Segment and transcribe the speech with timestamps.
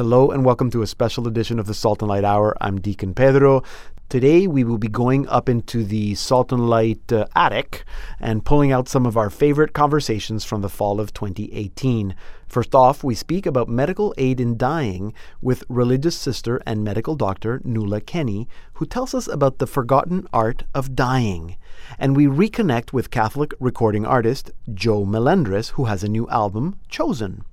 [0.00, 2.56] Hello and welcome to a special edition of the Salt and Light Hour.
[2.58, 3.62] I'm Deacon Pedro.
[4.08, 7.84] Today we will be going up into the Salt and Light uh, attic
[8.18, 12.14] and pulling out some of our favorite conversations from the fall of 2018.
[12.48, 17.60] First off, we speak about medical aid in dying with religious sister and medical doctor
[17.62, 21.56] Nuala Kenny, who tells us about the forgotten art of dying.
[21.98, 27.44] And we reconnect with Catholic recording artist Joe Melendrez, who has a new album, Chosen.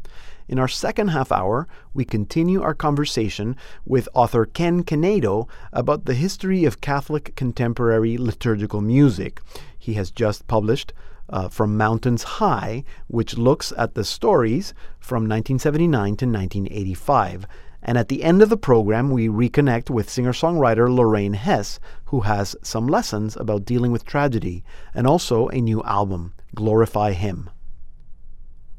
[0.50, 6.14] In our second half hour, we continue our conversation with author Ken Canedo about the
[6.14, 9.42] history of Catholic contemporary liturgical music.
[9.78, 10.94] He has just published
[11.30, 17.46] uh, From Mountains High, which looks at the stories from 1979 to 1985.
[17.84, 22.22] And at the end of the program, we reconnect with singer songwriter Lorraine Hess, who
[22.22, 24.64] has some lessons about dealing with tragedy
[24.94, 27.50] and also a new album, Glorify Him.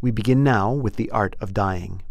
[0.01, 2.03] We begin now with the art of dying.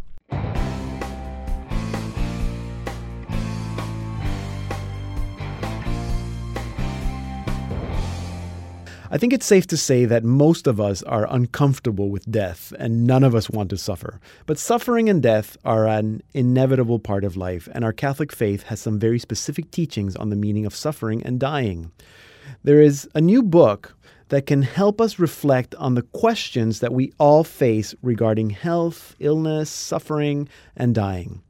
[9.10, 13.08] I think it's safe to say that most of us are uncomfortable with death and
[13.08, 14.20] none of us want to suffer.
[14.46, 18.82] But suffering and death are an inevitable part of life, and our Catholic faith has
[18.82, 21.94] some very specific teachings on the meaning of suffering and dying.
[22.64, 23.96] There is a new book
[24.30, 29.70] that can help us reflect on the questions that we all face regarding health, illness,
[29.70, 31.42] suffering, and dying.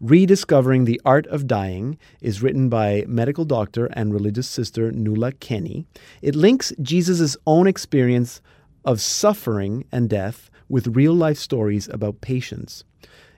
[0.00, 5.86] Rediscovering the Art of Dying is written by medical doctor and religious sister Nuala Kenny.
[6.20, 8.42] It links Jesus' own experience
[8.84, 12.84] of suffering and death with real life stories about patients.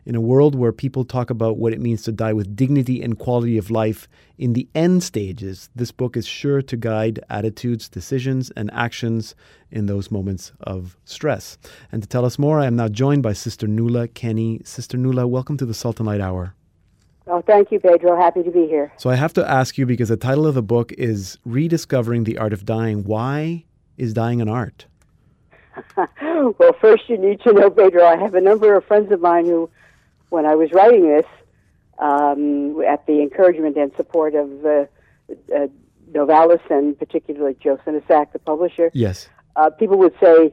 [0.06, 3.18] In a world where people talk about what it means to die with dignity and
[3.18, 4.06] quality of life
[4.38, 9.34] in the end stages, this book is sure to guide attitudes, decisions, and actions
[9.72, 11.58] in those moments of stress.
[11.90, 14.60] And to tell us more, I am now joined by Sister Nuala Kenny.
[14.62, 16.54] Sister Nuala, welcome to the Salt and Light Hour.
[17.26, 18.16] Oh, thank you, Pedro.
[18.16, 18.92] Happy to be here.
[18.98, 22.38] So I have to ask you because the title of the book is Rediscovering the
[22.38, 23.02] Art of Dying.
[23.02, 23.64] Why
[23.96, 24.86] is dying an art?
[25.96, 29.46] well, first you need to know, Pedro, I have a number of friends of mine
[29.46, 29.68] who
[30.28, 31.26] when I was writing this,
[31.98, 34.84] um, at the encouragement and support of uh,
[35.54, 35.66] uh,
[36.12, 40.53] Novalis and particularly Joe Sinasac, the publisher, yes, uh, people would say,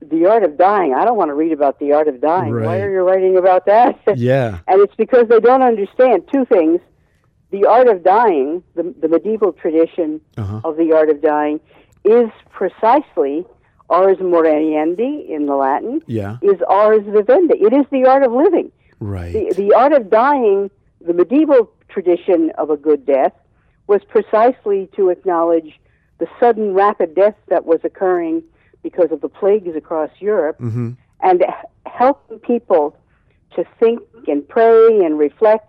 [0.00, 2.52] "The art of dying." I don't want to read about the art of dying.
[2.52, 2.66] Right.
[2.66, 3.98] Why are you writing about that?
[4.16, 6.80] Yeah, and it's because they don't understand two things:
[7.50, 10.60] the art of dying, the, the medieval tradition uh-huh.
[10.64, 11.60] of the art of dying,
[12.04, 13.44] is precisely
[13.90, 17.54] ars moriendi in the Latin yeah, is ars vivendi.
[17.58, 18.70] It is the art of living.
[19.00, 19.32] right.
[19.32, 23.32] The, the art of dying, the medieval tradition of a good death,
[23.86, 25.78] was precisely to acknowledge
[26.18, 28.42] the sudden rapid death that was occurring
[28.82, 30.90] because of the plagues across Europe mm-hmm.
[31.22, 31.44] and
[31.86, 32.96] helping people
[33.54, 35.66] to think and pray and reflect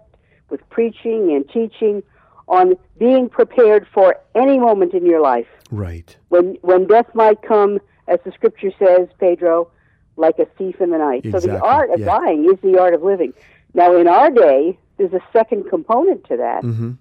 [0.50, 2.04] with preaching and teaching
[2.48, 6.18] on being prepared for any moment in your life Right.
[6.30, 7.80] when when death might come,
[8.10, 9.70] as the scripture says, Pedro,
[10.18, 11.24] like a thief in the night.
[11.32, 12.06] So the art of yeah.
[12.18, 13.34] dying is the art of living.
[13.74, 16.92] Now, in our day, there's a second component to that Mm-hmm.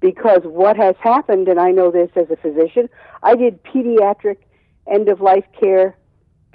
[0.00, 2.88] because what has happened, and I know this as a physician,
[3.22, 4.38] I did pediatric
[4.86, 5.96] end of life care,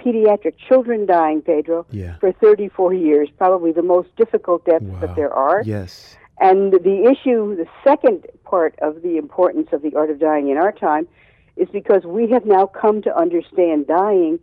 [0.00, 2.16] pediatric children dying, Pedro, Yeah.
[2.18, 5.00] for 34 years, probably the most difficult deaths Wow.
[5.00, 5.62] that there are.
[5.64, 6.16] Yes.
[6.40, 10.56] And the issue, the second part of the importance of the art of dying in
[10.58, 11.06] our time,
[11.56, 14.38] is because we have now come to understand dying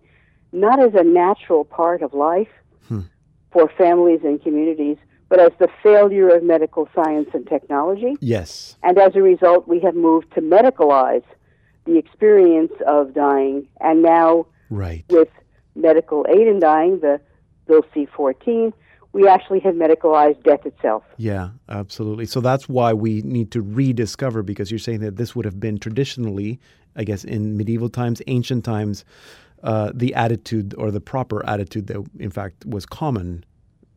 [0.51, 2.49] not as a natural part of life
[2.87, 3.01] Hmm.
[3.51, 4.97] for families and communities,
[5.29, 8.15] but as the failure of medical science and technology.
[8.19, 8.77] Yes.
[8.83, 11.23] And as a result, we have moved to medicalize
[11.85, 13.67] the experience of dying.
[13.81, 15.05] And now, Right.
[15.09, 15.29] with
[15.75, 17.19] medical aid in dying, the
[17.67, 18.73] Bill C 14,
[19.13, 21.03] we actually have medicalized death itself.
[21.17, 22.25] Yeah, absolutely.
[22.25, 25.77] So that's why we need to rediscover because you're saying that this would have been
[25.77, 26.59] traditionally,
[26.95, 29.05] I guess, in medieval times, ancient times,
[29.63, 33.43] uh, the attitude or the proper attitude that, in fact, was common.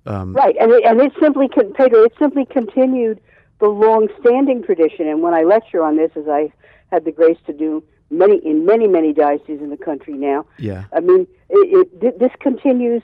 [0.06, 3.20] Um, Right, and it, and it simply, con- Pedro, it simply continued
[3.58, 5.08] the long-standing tradition.
[5.08, 6.52] And when I lecture on this, as I
[6.92, 10.84] had the grace to do many in many many dioceses in the country now, Yeah.
[10.92, 13.02] I mean, it, it, this continues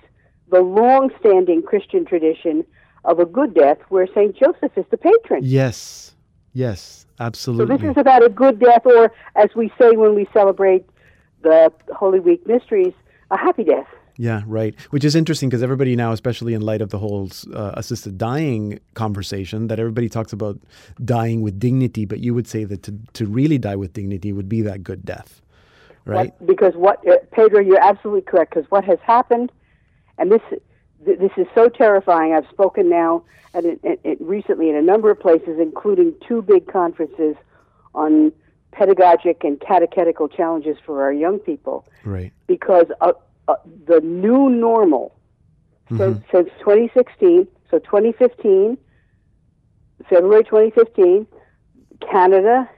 [0.51, 2.65] the long-standing Christian tradition
[3.05, 5.41] of a good death, where Saint Joseph is the patron.
[5.43, 6.15] Yes.
[6.53, 7.07] Yes.
[7.23, 7.77] So Absolutely.
[7.77, 10.85] this is about a good death, or as we say when we celebrate
[11.43, 12.95] the Holy Week mysteries,
[13.31, 13.87] a happy death.
[14.19, 14.79] Yeah, right.
[14.91, 18.79] Which is interesting because everybody now, especially in light of the whole uh, assisted dying
[18.95, 20.59] conversation, that everybody talks about
[21.05, 24.49] dying with dignity, but you would say that to, to really die with dignity would
[24.49, 25.41] be that good death,
[26.05, 26.33] right?
[26.39, 28.55] What, because what, uh, Pedro, you're absolutely correct.
[28.55, 29.51] Because what has happened,
[30.19, 30.43] and this
[31.05, 32.35] th- this is so terrifying.
[32.35, 36.43] I've spoken now at, a, at, at recently in a number of places, including two
[36.43, 37.37] big conferences
[37.95, 38.33] on
[38.73, 41.87] pedagogic and catechetical challenges for our young people.
[42.05, 42.33] Right.
[42.47, 43.13] Because uh,
[43.49, 43.55] uh,
[43.87, 45.15] the new normal
[45.99, 48.79] since, since 2016, so 2015,
[50.09, 51.27] February 2015,
[52.11, 52.69] Canada,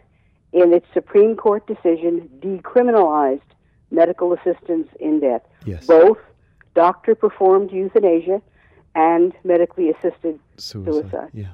[0.52, 3.40] in its Supreme Court decision, decriminalized
[3.90, 5.42] medical assistance in death.
[5.64, 5.86] Yes.
[5.86, 6.18] Both
[6.74, 8.42] doctor performed euthanasia
[8.94, 10.92] and medically assisted Suicide.
[11.02, 11.30] suicide.
[11.32, 11.48] Yeah.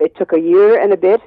[0.00, 1.20] It took a year and a bit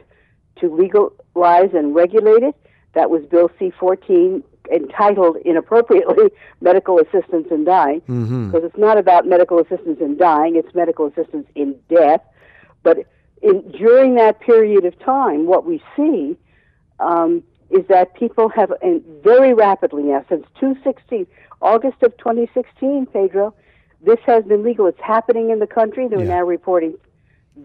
[0.59, 2.55] to legalize and regulate it.
[2.93, 6.29] That was Bill C 14, entitled inappropriately
[6.61, 8.47] Medical Assistance in Dying, Mm-hmm.
[8.51, 12.21] because it's not about medical assistance in dying, it's medical assistance in death.
[12.83, 12.99] But
[13.41, 16.37] in, during that period of time, what we see
[16.99, 21.25] um, is that people have, and very rapidly now, since 2016,
[21.63, 23.53] August of 2016, Pedro,
[24.01, 24.85] this has been legal.
[24.87, 26.07] It's happening in the country.
[26.07, 26.37] They're Yeah.
[26.39, 26.95] now reporting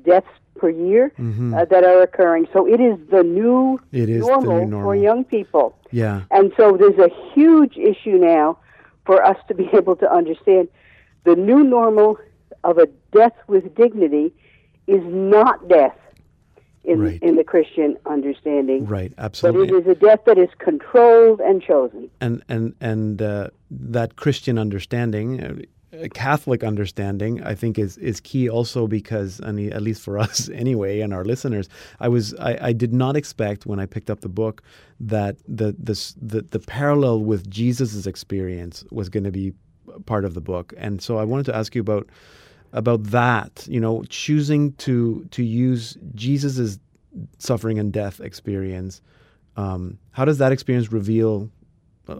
[0.05, 1.57] deaths per year Mhm.
[1.57, 2.47] uh, that are occurring.
[2.53, 4.91] So it is the new, It is the normal, new normal.
[4.91, 5.75] for young people.
[5.91, 6.23] Yeah.
[6.31, 8.59] And so there's a huge issue now
[9.05, 10.69] for us to be able to understand
[11.25, 12.19] the new normal
[12.65, 14.33] of a death with dignity
[14.87, 15.97] is not death
[16.89, 17.23] in, Right.
[17.23, 18.87] in the Christian understanding.
[18.87, 19.13] Right.
[19.19, 19.67] Absolutely.
[19.69, 22.11] But it is a death that is controlled and chosen.
[22.21, 25.55] and and and uh, that Christian understanding, uh,
[25.93, 30.19] a Catholic understanding, I think is is key also because, I mean, at least for
[30.27, 31.69] us anyway, and our listeners,
[32.01, 34.63] I was I, I did not expect when I picked up the book
[35.01, 39.53] that the this the the parallel with Jesus's experience was going to be
[40.07, 42.07] part of the book, and so I wanted to ask you about
[42.73, 43.67] about that.
[43.69, 46.79] You know, choosing to to use Jesus's
[47.39, 49.01] suffering and death experience.
[49.57, 51.51] Um, how does that experience reveal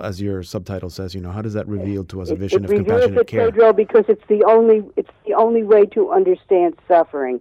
[0.01, 2.71] as your subtitle says, you know, how does that reveal to us a vision of
[2.71, 3.47] compassionate it, care?
[3.47, 7.41] Pedro, because it's the only it's the only way to understand suffering.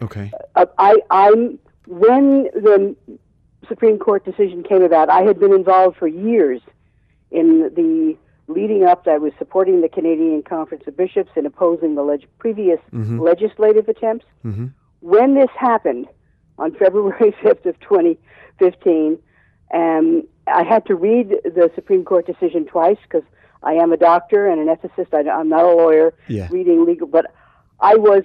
[0.00, 0.30] Okay.
[0.54, 2.94] uh, I, I'm when the
[3.66, 5.10] Supreme Court decision came about.
[5.10, 6.60] I had been involved for years
[7.30, 8.16] in the
[8.48, 9.06] leading up.
[9.06, 13.20] I was supporting the Canadian Conference of Bishops and opposing the leg- previous Mhm.
[13.20, 14.26] legislative attempts.
[14.42, 14.66] hmm
[15.00, 16.08] When this happened
[16.58, 19.18] on February 5th of 2015,
[19.72, 23.22] um, I had to read the Supreme Court decision twice because
[23.62, 25.12] I am a doctor and an ethicist.
[25.12, 26.48] I, I'm not a lawyer Yeah.
[26.50, 27.26] reading legal, but
[27.80, 28.24] I was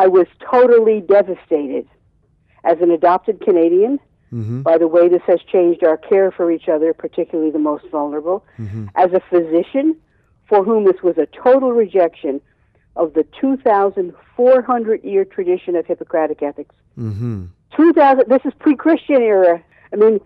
[0.00, 1.86] I was totally devastated
[2.64, 3.98] as an adopted Canadian
[4.30, 7.84] hmm by the way this has changed our care for each other, particularly the most
[7.90, 8.44] vulnerable.
[8.56, 9.96] hmm As a physician,
[10.48, 12.40] for whom this was a total rejection
[12.96, 16.74] of the 2,400 year tradition of Hippocratic ethics.
[16.96, 17.44] hmm
[17.76, 20.18] 2000 this is pre-christian era i mean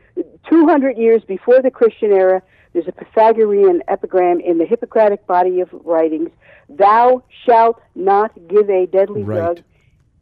[0.49, 2.41] 200 years before the christian era
[2.73, 6.31] there's a pythagorean epigram in the hippocratic body of writings
[6.69, 9.37] thou shalt not give a deadly Right.
[9.39, 9.63] drug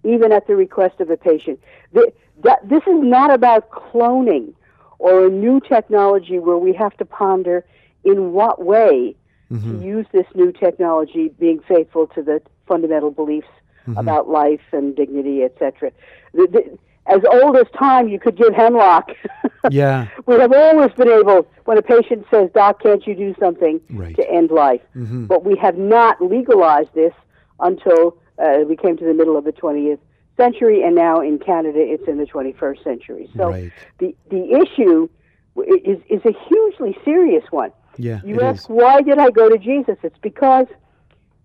[0.05, 1.59] even at the request of a patient
[1.93, 4.53] this is not about cloning
[4.99, 7.65] or a new technology where we have to ponder
[8.05, 9.15] in what way
[9.49, 13.49] hmm to use this new technology being faithful to the fundamental beliefs
[13.87, 13.99] Mm-hmm.
[13.99, 15.91] about life and dignity, etc.
[16.35, 19.09] The, the, as old as time, you could give hemlock.
[19.71, 20.07] Yeah.
[20.27, 24.15] we have always been able, when a patient says, Doc, can't you do something Right.
[24.17, 24.83] to end life?
[24.93, 27.15] hmm But we have not legalized this
[27.59, 29.99] until uh, we came to the middle of the 20th
[30.37, 33.29] century, and now in Canada it's in the 21st century.
[33.37, 33.73] So Right.
[33.99, 35.09] the, the issue
[35.85, 37.73] is, is a hugely serious one.
[37.97, 38.21] Yeah.
[38.25, 38.67] You ask, is.
[38.69, 39.97] why did I go to Jesus?
[40.03, 40.67] It's because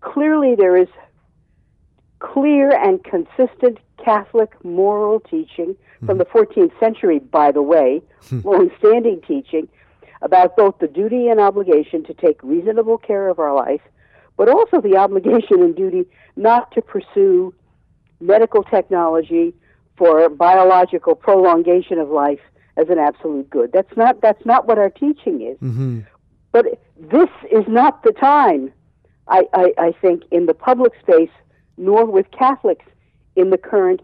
[0.02, 0.88] clearly there is
[2.20, 5.76] clear and consistent Catholic moral teaching
[6.06, 8.02] from the 14th century, by the way,
[8.44, 9.68] long-standing teaching
[10.22, 13.82] about both the duty and obligation to take reasonable care of our life,
[14.38, 17.54] but also the obligation and duty not to pursue
[18.20, 19.54] medical technology
[19.98, 22.40] for biological prolongation of life
[22.78, 23.72] as an absolute good.
[23.72, 25.58] That's not that's not what our teaching is.
[25.60, 26.02] hmm
[26.52, 26.66] But
[27.00, 28.72] this is not the time,
[29.28, 31.30] I, I, I think, in the public space,
[31.78, 32.86] nor with Catholics
[33.36, 34.02] in the current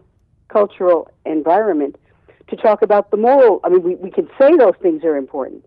[0.48, 1.96] cultural environment,
[2.48, 3.60] to talk about the moral.
[3.64, 5.64] I mean, we, we can say those things are important,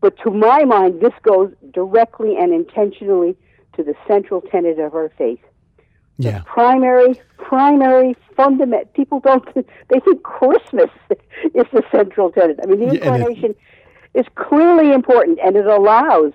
[0.00, 3.36] but to my mind, this goes directly and intentionally
[3.78, 5.38] to the central tenet of our faith.
[6.18, 6.42] Yeah.
[6.46, 8.88] Primary, primary, fundamental.
[8.92, 9.44] People don't.
[9.88, 10.90] They think Christmas
[11.54, 12.58] is the central tenet.
[12.62, 13.54] I mean, the Yeah, and it- incarnation
[14.14, 16.32] is clearly important, and it allows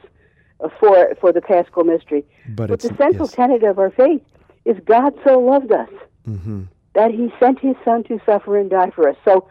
[0.79, 2.23] for for the Paschal mystery.
[2.47, 3.33] But, But the central yes.
[3.33, 4.21] tenet of our faith
[4.63, 5.89] is God so loved us
[6.25, 9.17] hmm that He sent His Son to suffer and die for us.
[9.25, 9.49] So,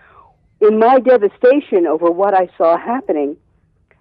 [0.63, 3.37] in my devastation over what I saw happening,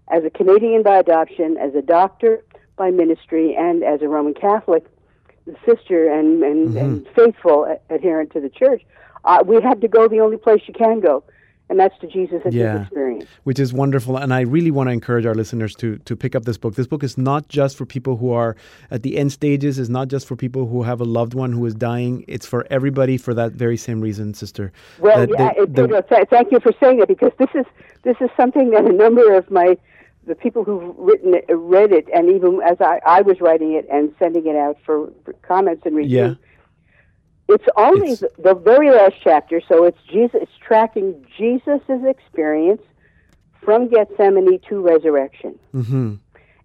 [0.09, 2.43] as a Canadian by adoption, as a doctor
[2.81, 4.83] by ministry, and as a Roman Catholic,
[5.67, 7.57] sister and and, and faithful
[7.89, 8.81] adherent to the church,
[9.25, 11.23] uh, we had to go the only place you can go,
[11.69, 12.73] and that's to Jesus and Yeah.
[12.73, 13.25] his experience.
[13.43, 14.13] which is wonderful.
[14.23, 16.73] And I really want to encourage our listeners to to pick up this book.
[16.75, 18.51] This book is not just for people who are
[18.95, 19.77] at the end stages.
[19.81, 22.13] It's not just for people who have a loved one who is dying.
[22.35, 24.65] It's for everybody for that very same reason, sister.
[25.05, 27.65] Well, yeah, the- it, the- Pedro, th- thank you for saying that because this is
[28.07, 29.69] this is something that a number of my
[30.25, 33.87] the people who've written it, read it, and even as I, I was writing it
[33.91, 36.11] and sending it out for, for comments and reviews.
[36.37, 37.55] Yeah.
[37.55, 40.39] It's only It's- the, the very last chapter, so it's Jesus.
[40.43, 42.81] It's tracking Jesus' experience
[43.61, 46.17] from Gethsemane to resurrection, Mhm.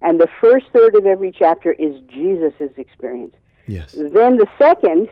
[0.02, 3.34] and the first third of every chapter is Jesus' experience.
[3.66, 3.92] Yes.
[3.92, 5.08] Then the second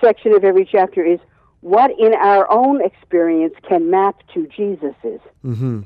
[0.00, 1.18] section of every chapter is
[1.60, 5.80] what in our own experience can map to Jesus's, hmm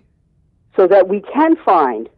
[0.76, 2.09] so that we can find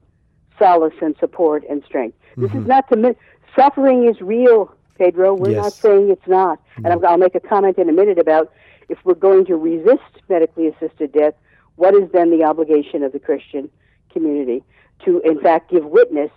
[0.59, 2.17] solace and support and strength.
[2.37, 3.17] This is not to mi-
[3.57, 5.35] suffering is real, Pedro.
[5.35, 6.61] We're not saying it's not.
[6.77, 8.53] And I'm, I'll make a comment in a minute about
[8.89, 11.35] if we're going to resist medically assisted death,
[11.77, 13.71] what is then the obligation of the Christian
[14.13, 14.63] community
[15.05, 16.31] to, in fact, give witness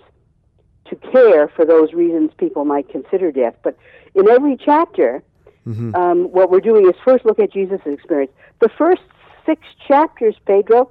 [0.86, 3.56] to care for those reasons people might consider death.
[3.64, 3.78] But
[4.14, 5.24] in every chapter,
[5.68, 5.96] Mhm.
[5.96, 8.32] um, what we're doing is first look at Jesus' experience.
[8.60, 9.02] The first
[9.46, 10.90] six chapters, Pedro,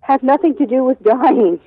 [0.00, 1.60] have nothing to do with dying.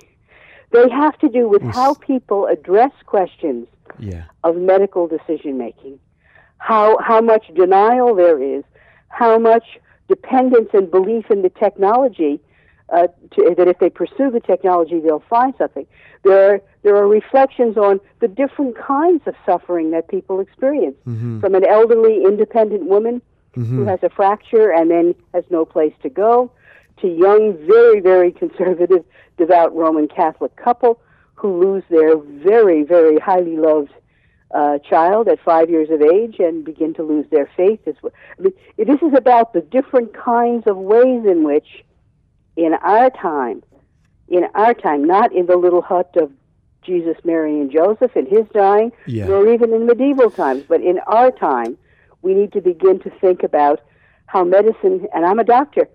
[0.70, 1.74] They have to do with Yes.
[1.74, 4.24] how people address questions Yeah.
[4.42, 5.98] of medical decision making,
[6.58, 8.64] how how much denial there is,
[9.08, 12.40] how much dependence and belief in the technology
[12.92, 15.86] uh, to, that if they pursue the technology they'll find something.
[16.22, 21.40] There are, there are reflections on the different kinds of suffering that people experience, Mhm.
[21.40, 23.22] from an elderly independent woman
[23.54, 23.86] who Mhm.
[23.88, 26.50] has a fracture and then has no place to go,
[27.00, 29.04] to young, very, very conservative,
[29.36, 31.00] devout Roman Catholic couple
[31.34, 33.92] who lose their very, very highly loved
[34.54, 37.80] uh, child at five years of age and begin to lose their faith.
[37.86, 38.12] As well.
[38.38, 41.84] I mean, this is about the different kinds of ways in which,
[42.56, 43.62] in our time,
[44.28, 46.30] in our time, not in the little hut of
[46.82, 49.26] Jesus, Mary, and Joseph in his dying, Yeah.
[49.26, 51.76] nor even in medieval times, but in our time,
[52.22, 53.80] we need to begin to think about
[54.26, 55.88] how medicine, and I'm a doctor.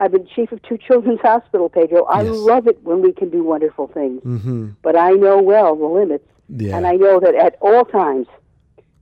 [0.00, 2.04] I've been chief of two children's hospital, Pedro.
[2.04, 2.36] I Yes.
[2.36, 4.74] love it when we can do wonderful things, Mhm.
[4.82, 6.76] but I know well the limits, Yeah.
[6.76, 8.26] and I know that at all times,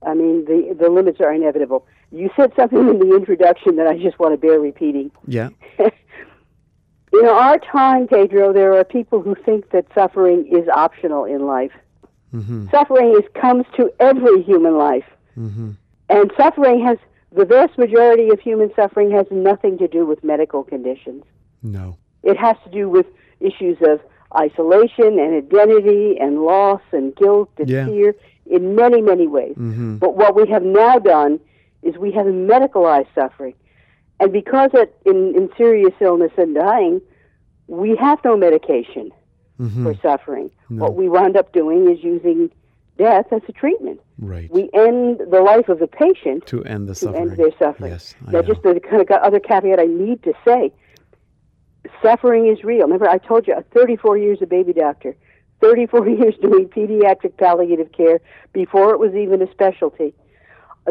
[0.03, 1.85] I mean, the the limits are inevitable.
[2.11, 5.11] You said something in the introduction that I just want to bear repeating.
[5.27, 5.49] yeah.
[7.13, 11.71] In our time, Pedro, there are people who think that suffering is optional in life.
[12.33, 12.69] Mhm.
[12.71, 15.05] Suffering is comes to every human life.
[15.37, 15.75] Mhm.
[16.09, 16.97] And suffering has,
[17.35, 21.23] the vast majority of human suffering has nothing to do with medical conditions.
[21.61, 21.97] No.
[22.23, 23.05] It has to do with
[23.39, 23.99] issues of
[24.35, 27.85] isolation and identity and loss and guilt and Yeah.
[27.87, 28.15] fear
[28.45, 29.55] in many, many ways.
[29.57, 29.99] Mhm.
[29.99, 31.39] But what we have now done
[31.83, 33.53] is we have medicalized suffering.
[34.19, 37.01] And because it, in, in serious illness and dying,
[37.67, 39.11] we have no medication
[39.59, 39.83] Mhm.
[39.83, 40.49] for suffering.
[40.69, 40.83] No.
[40.83, 42.49] What we wound up doing is using
[42.97, 43.99] death as a treatment.
[44.19, 44.49] Right.
[44.51, 47.29] We end the life of the patient to end the to suffering.
[47.29, 47.91] end their suffering.
[47.91, 48.15] Yes.
[48.27, 48.47] I now, know.
[48.47, 50.71] just the kind of other caveat I need to say:
[52.01, 52.83] suffering is real.
[52.83, 55.15] Remember, I told you, uh, 34 years a baby doctor,
[55.61, 58.19] 34 years doing pediatric palliative care
[58.53, 60.13] before it was even a specialty.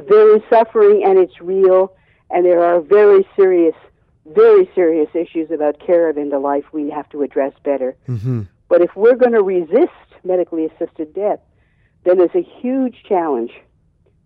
[0.09, 1.95] There is suffering, and it's real,
[2.31, 3.75] and there are very serious,
[4.27, 7.95] very serious issues about care of end of life we have to address better.
[8.09, 8.49] Mhm.
[8.69, 9.93] But if we're going to resist
[10.25, 11.39] medically assisted death,
[12.05, 13.53] then there's a huge challenge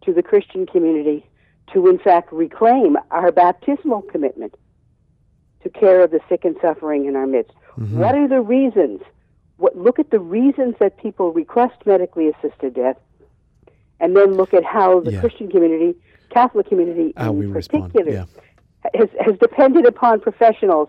[0.03, 1.25] to the Christian community
[1.73, 4.55] to, in fact, reclaim our baptismal commitment
[5.63, 7.53] to care of the sick and suffering in our midst.
[7.79, 7.99] Mm-hmm.
[7.99, 9.01] What are the reasons?
[9.57, 12.97] What, look at the reasons that people request medically assisted death,
[14.01, 15.21] and then look at how the Yeah.
[15.21, 15.99] Christian community,
[16.31, 18.25] Catholic community How in particular, Yeah.
[18.95, 20.89] has, has depended upon professionals,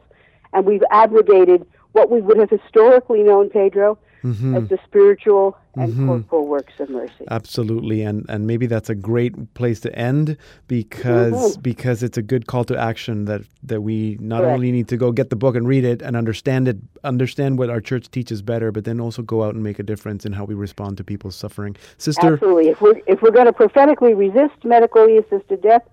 [0.53, 4.55] and we've abrogated what we would have historically known, Pedro, Mhm.
[4.61, 6.07] as the spiritual and Mhm.
[6.07, 7.23] corporal works of mercy.
[7.31, 10.35] Absolutely, and and maybe that's a great place to end
[10.67, 11.63] because Mhm.
[11.63, 14.53] because it's a good call to action that that we not Correct.
[14.55, 17.69] only need to go get the book and read it and understand it, understand what
[17.69, 20.45] our church teaches better, but then also go out and make a difference in how
[20.45, 21.75] we respond to people's suffering.
[21.97, 22.69] Sister, Absolutely.
[22.69, 25.83] If we're if we're going to prophetically resist medically assisted death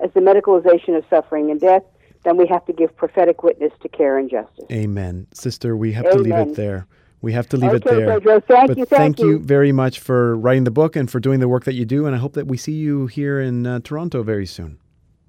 [0.00, 1.82] as the medicalization of suffering and death,
[2.24, 4.64] then we have to give prophetic witness to care and justice.
[4.70, 5.26] Amen.
[5.32, 6.86] Sister, we have to leave it there.
[7.22, 8.18] We have to leave it Okay, there.
[8.18, 8.40] Pedro.
[8.40, 8.84] Thank but you.
[8.84, 11.84] Thank, you very much for writing the book and for doing the work that you
[11.84, 12.04] do.
[12.04, 14.78] And I hope that we see you here in uh, Toronto very soon.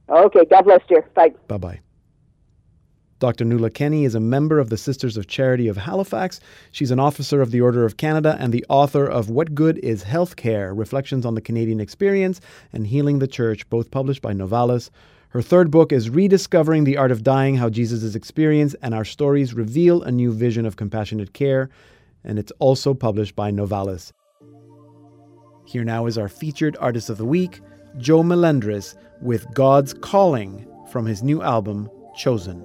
[0.10, 0.44] Okay.
[0.46, 1.04] God bless you.
[1.14, 1.34] Bye.
[1.48, 1.80] Bye bye.
[3.20, 3.46] Dr.
[3.46, 6.42] Nuala Kenny is a member of the Sisters of Charity of Halifax.
[6.72, 10.04] She's an officer of the Order of Canada and the author of What Good is
[10.04, 12.42] Healthcare Reflections on the Canadian Experience
[12.74, 14.90] and Healing the Church, both published by Novalis.
[15.34, 19.56] Her third book is Rediscovering the Art of Dying How Jesus' Experience and Our Stories
[19.56, 21.72] Reveal a New Vision of Compassionate Care,
[22.24, 24.12] and it's also published by Novalis.
[25.66, 27.62] Here now is our featured artist of the week,
[27.98, 32.64] Joe Melendrez, with God's Calling from his new album, Chosen.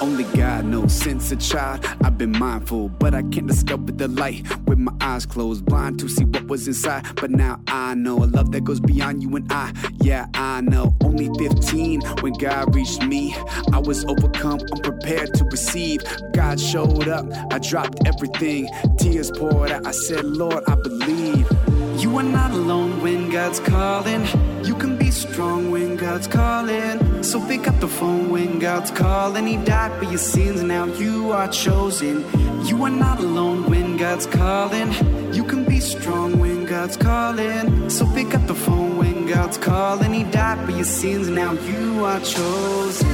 [0.00, 4.46] Only God knows since a child I've been mindful, but I can't discover the light
[4.66, 7.04] with my eyes closed, blind to see what was inside.
[7.16, 9.72] But now I know a love that goes beyond you and I.
[10.00, 10.96] Yeah, I know.
[11.02, 13.34] Only 15 when God reached me,
[13.72, 16.00] I was overcome, unprepared to receive.
[16.32, 19.86] God showed up, I dropped everything, tears poured out.
[19.86, 21.69] I said, Lord, I believe.
[22.10, 24.26] You are not alone when God's calling.
[24.64, 27.22] You can be strong when God's calling.
[27.22, 29.46] So pick up the phone when God's calling.
[29.46, 32.24] He died for your sins, now you are chosen.
[32.66, 34.90] You are not alone when God's calling.
[35.32, 37.88] You can be strong when God's calling.
[37.88, 40.12] So pick up the phone when God's calling.
[40.12, 43.08] He died for your sins, now you are chosen.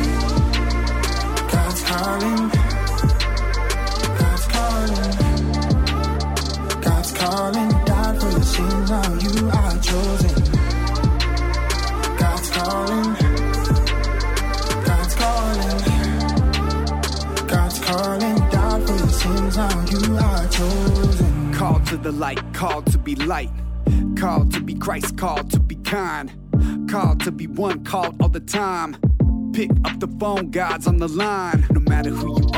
[1.52, 2.48] God's calling.
[4.20, 5.12] God's calling.
[6.80, 7.75] God's calling.
[21.52, 23.50] Called to the light, called to be light.
[24.16, 26.32] Called to be Christ, called to be kind.
[26.90, 28.96] Called to be one, called all the time.
[29.52, 31.66] Pick up the phone, God's on the line.
[31.70, 32.48] No matter who you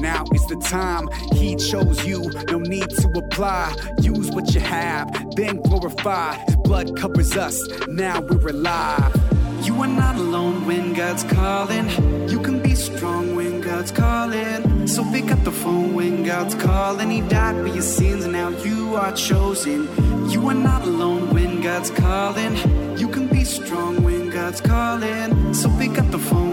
[0.00, 1.08] now is the time.
[1.32, 3.74] He chose you, no need to apply.
[4.00, 6.34] Use what you have, then glorify.
[6.44, 7.56] His blood covers us,
[7.88, 9.14] now we're alive.
[9.62, 11.88] You are not alone when God's calling.
[12.28, 14.86] You can be strong when God's calling.
[14.86, 17.10] So pick up the phone when God's calling.
[17.10, 19.88] He died for your sins, now you are chosen.
[20.30, 22.54] You are not alone when God's calling.
[22.98, 25.54] You can be strong when God's calling.
[25.54, 26.43] So pick up the phone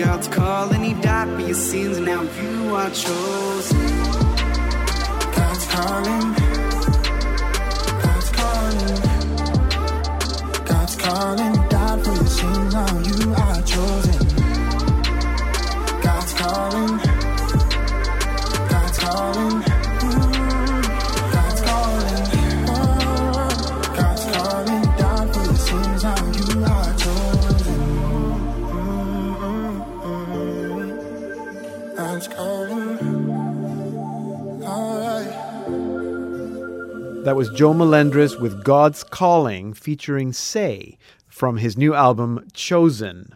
[0.00, 0.82] God's calling.
[0.82, 3.78] He died for your sins, now you are chosen.
[5.36, 6.34] God's calling.
[8.02, 9.02] God's calling.
[10.64, 11.59] God's calling.
[37.24, 40.96] That was Joe Melendrez with God's Calling featuring Say
[41.28, 43.34] from his new album Chosen.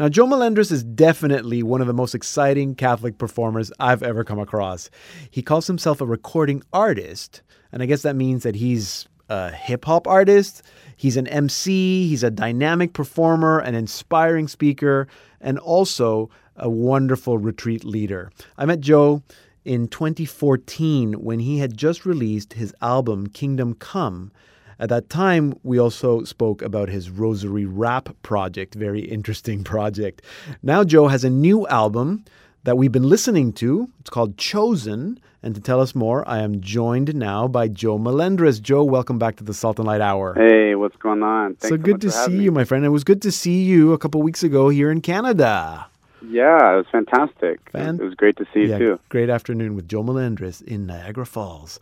[0.00, 4.38] Now, Joe Melendrez is definitely one of the most exciting Catholic performers I've ever come
[4.38, 4.88] across.
[5.30, 9.84] He calls himself a recording artist, and I guess that means that he's a hip
[9.84, 10.62] hop artist,
[10.96, 15.08] he's an MC, he's a dynamic performer, an inspiring speaker,
[15.42, 18.30] and also a wonderful retreat leader.
[18.56, 19.22] I met Joe
[19.66, 24.30] in 2014 when he had just released his album Kingdom Come.
[24.78, 30.22] At that time, we also spoke about his Rosary Rap project, very interesting project.
[30.62, 32.24] Now, Joe has a new album
[32.62, 33.88] that we've been listening to.
[34.00, 35.18] It's called Chosen.
[35.42, 38.60] And to tell us more, I am joined now by Joe Melendrez.
[38.60, 40.34] Joe, welcome back to the Salt and Light Hour.
[40.34, 41.54] Hey, what's going on?
[41.54, 42.84] Thanks so good much to see you, my friend.
[42.84, 45.86] It was good to see you a couple weeks ago here in Canada.
[46.22, 47.60] Yeah, it was fantastic.
[47.66, 48.98] It was- Fan- It was great to see you yeah, too.
[49.10, 51.78] great afternoon with Joe Melendrez in Niagara Falls.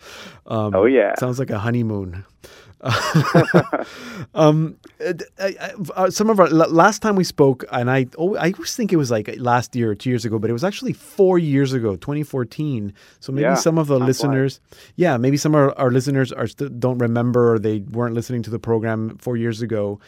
[0.47, 1.15] Um, Oh, yeah.
[1.19, 2.25] sounds like a honeymoon.
[4.35, 5.15] um, I-
[5.61, 8.93] I- uh, some of our last time we spoke, and I oh, I always think
[8.93, 11.73] it was like last year or two years ago, but it was actually four years
[11.73, 12.93] ago, 2014.
[13.21, 14.61] So maybe Yeah, some of the listeners,
[14.97, 18.43] yeah, maybe some of our, our listeners are st- don't remember or they weren't listening
[18.43, 19.99] to the program four years ago.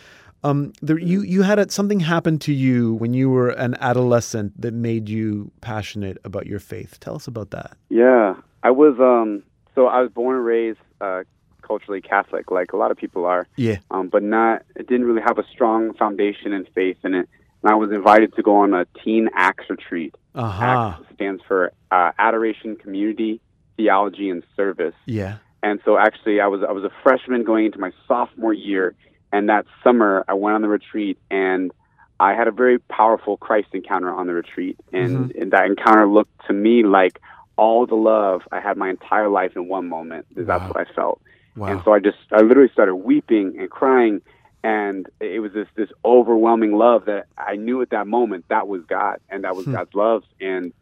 [0.46, 4.60] Um, there, you you had a, something happen to you when you were an adolescent
[4.60, 6.98] that made you passionate about your faith.
[7.00, 7.76] Tell us about that.
[7.88, 8.94] Yeah, I was.
[9.00, 9.42] Um,
[9.74, 11.22] so I was born and raised uh,
[11.62, 13.78] culturally Catholic, like a lot of people are, Yeah.
[13.90, 14.62] um, but not.
[14.76, 17.28] It didn't really have a strong foundation in faith in it.
[17.62, 20.14] And I was invited to go on a teen Acts retreat.
[20.34, 20.98] Aha.
[21.00, 23.40] Acts stands for uh, Adoration, Community,
[23.76, 24.94] Theology, and Service.
[25.06, 25.38] Yeah.
[25.62, 28.94] And so actually, I was I was a freshman going into my sophomore year,
[29.32, 31.70] and that summer I went on the retreat, and
[32.18, 36.46] I had a very powerful Christ encounter on the retreat, and, and that encounter looked
[36.46, 37.20] to me like
[37.56, 40.26] all the love I had my entire life in one moment.
[40.34, 40.68] That's Wow.
[40.68, 41.20] what I felt.
[41.56, 41.68] Wow.
[41.68, 44.20] And so I just I literally started weeping and crying,
[44.62, 48.82] and it was this this overwhelming love that I knew at that moment that was
[48.88, 49.72] God and that was Hmm.
[49.72, 50.22] God's love.
[50.40, 50.72] And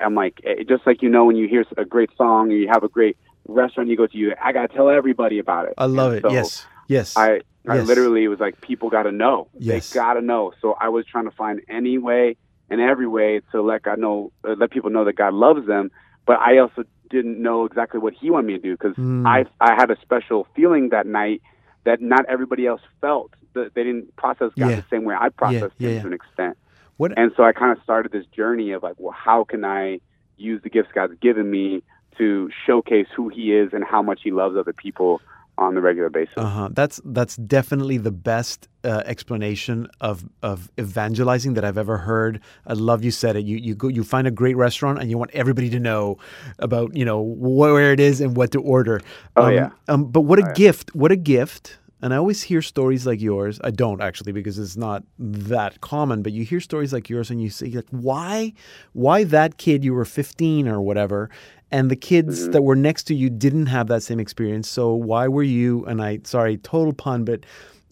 [0.00, 2.68] I'm like, eh, just like you know when you hear a great song or you
[2.68, 3.16] have a great
[3.48, 5.74] restaurant you go to, you I gotta tell everybody about it.
[5.76, 6.22] I love And it.
[6.22, 6.66] so yes.
[6.88, 7.16] Yes.
[7.16, 7.86] I I Yes.
[7.86, 9.46] literally was like, people got to know.
[9.56, 9.90] Yes.
[9.90, 10.52] They got to know.
[10.60, 12.36] So I was trying to find any way
[12.70, 15.90] and every way to let God know, uh, let people know that God loves them.
[16.26, 19.26] But I also didn't know exactly what He wanted me to do because Mm.
[19.26, 21.40] I I had a special feeling that night
[21.84, 23.30] that not everybody else felt.
[23.54, 24.76] That they didn't process God Yeah.
[24.76, 26.00] the same way I processed yeah, Him yeah.
[26.02, 26.56] to an extent.
[26.96, 30.00] What- And so I kind of started this journey of like, well, how can I
[30.36, 31.82] use the gifts God's given me
[32.18, 35.20] to showcase who He is and how much He loves other people
[35.62, 36.34] on the regular basis.
[36.36, 36.68] Uh-huh.
[36.72, 42.40] That's that's definitely the best uh, explanation of of evangelizing that I've ever heard.
[42.66, 43.44] I love you said it.
[43.44, 46.18] You you go you find a great restaurant and you want everybody to know
[46.58, 49.00] about you know where it is and what to order.
[49.36, 49.70] Oh, um, yeah.
[49.88, 50.54] Um, but what a Oh, yeah.
[50.54, 50.94] gift!
[50.94, 51.78] What a gift!
[52.02, 53.60] And I always hear stories like yours.
[53.62, 56.22] I don't actually because it's not that common.
[56.22, 58.52] But you hear stories like yours and you say like, why,
[58.92, 59.84] why that kid?
[59.84, 61.30] You were fifteen or whatever,
[61.70, 62.52] and the kids Mm-hmm.
[62.52, 64.68] that were next to you didn't have that same experience.
[64.68, 65.84] So why were you?
[65.86, 67.40] And I sorry, total pun, but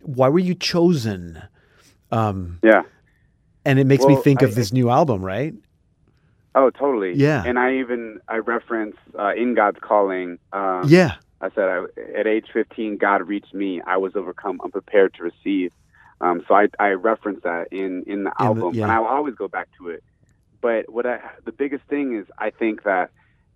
[0.02, 1.40] why were you chosen?
[2.10, 2.82] Um, Yeah.
[3.64, 5.54] and it makes me think I- of this new album, right?
[6.56, 7.12] Oh, totally.
[7.14, 7.44] Yeah.
[7.46, 10.38] And I even I reference uh, in God's calling.
[10.52, 11.14] Um, yeah.
[11.40, 11.84] I said I,
[12.18, 13.80] at age 15, God reached me.
[13.86, 15.72] I was overcome, unprepared to receive.
[16.20, 18.84] Um, so I, I reference that in in the album, yeah.
[18.84, 20.02] and I will always go back to it.
[20.62, 23.10] But what I, the biggest thing is, I think that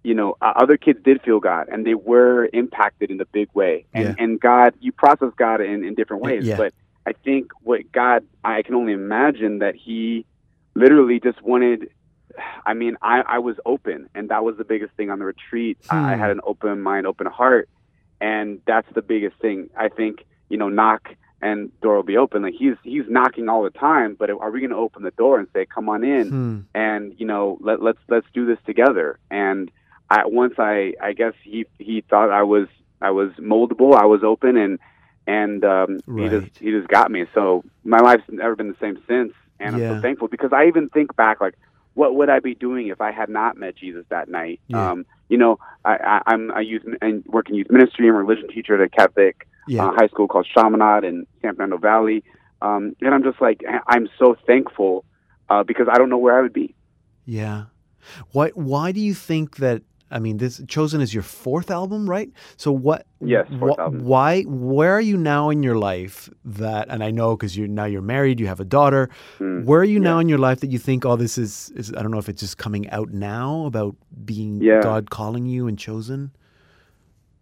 [0.05, 3.49] you know uh, other kids did feel God, and they were impacted in a big
[3.55, 3.87] way.
[3.95, 4.15] And Yeah.
[4.19, 6.45] and God, you process God in in different ways.
[6.45, 6.57] Yeah.
[6.57, 6.75] But
[7.07, 10.27] I think what God, I can only imagine that He
[10.75, 11.89] literally just wanted.
[12.67, 15.79] I mean, I, I was open, and that was the biggest thing on the retreat.
[15.91, 16.21] I I Hmm.
[16.21, 17.69] had an open mind, open heart,
[18.25, 19.69] and that's the biggest thing.
[19.77, 21.03] I think you know, knock
[21.43, 22.43] and door will be open.
[22.43, 25.39] Like he's he's knocking all the time, but are we going to open the door
[25.39, 26.59] and say, "Come on in," Hmm.
[26.75, 29.19] and you know, let let's let's do this together?
[29.31, 29.71] And
[30.09, 32.69] I once I I guess he he thought I was
[33.03, 34.79] I was moldable, I was open, and
[35.27, 37.27] and um, he just he just got me.
[37.35, 40.89] So my life's never been the same since, and I'm so thankful because I even
[40.89, 41.57] think back like.
[41.95, 44.61] What would I be doing if I had not met Jesus that night?
[44.69, 44.91] Yeah.
[44.91, 48.09] Um, you know, I, I, I'm I use and work in youth ministry.
[48.09, 49.87] I'm religion teacher at a Catholic Yeah.
[49.87, 52.23] uh, high school called Chaminade in San Fernando Valley.
[52.63, 55.05] Um, and I'm just like, I'm so thankful
[55.49, 56.75] uh, because I don't know where I would be.
[57.27, 57.65] Yeah.
[58.33, 59.83] Why why do you think that
[60.15, 62.31] I mean this Chosen is your fourth album, right?
[62.57, 64.05] So what Yes, fourth wh- album.
[64.05, 67.85] why where are you now in your life that and I know cuz you're now
[67.85, 69.09] you're married, you have a daughter.
[69.41, 71.93] Mm, Where are you now in your life that you think oh this is is
[71.97, 73.97] I don't know if it's just coming out now about
[74.33, 74.81] being Yeah.
[74.91, 76.31] God calling you and chosen?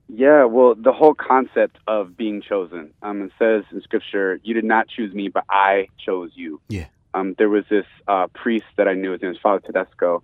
[0.08, 2.90] Yeah, well, the whole concept of being chosen.
[3.02, 6.86] Um, it says in Scripture, "You did not choose me, but I chose you." Yeah.
[7.14, 9.12] Um, there was this uh, priest that I knew.
[9.12, 10.22] His name was Father Tedesco,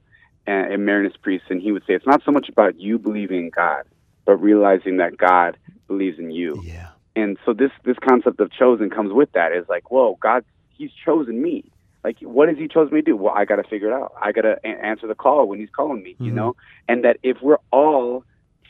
[0.49, 3.39] and a Marianist priest, and he would say, "It's not so much about you believing
[3.47, 3.83] in God,
[4.27, 5.57] but realizing that God
[5.87, 6.89] believes in you." Yeah.
[7.17, 10.45] and so this this concept of chosen comes with that is like whoa god
[10.77, 11.57] he's chosen me
[12.05, 14.13] like what has he chosen me to do well i got to figure it out
[14.23, 16.35] i got to a- answer the call when he's calling me you Mhm.
[16.41, 16.57] know
[16.87, 18.25] and that if we're all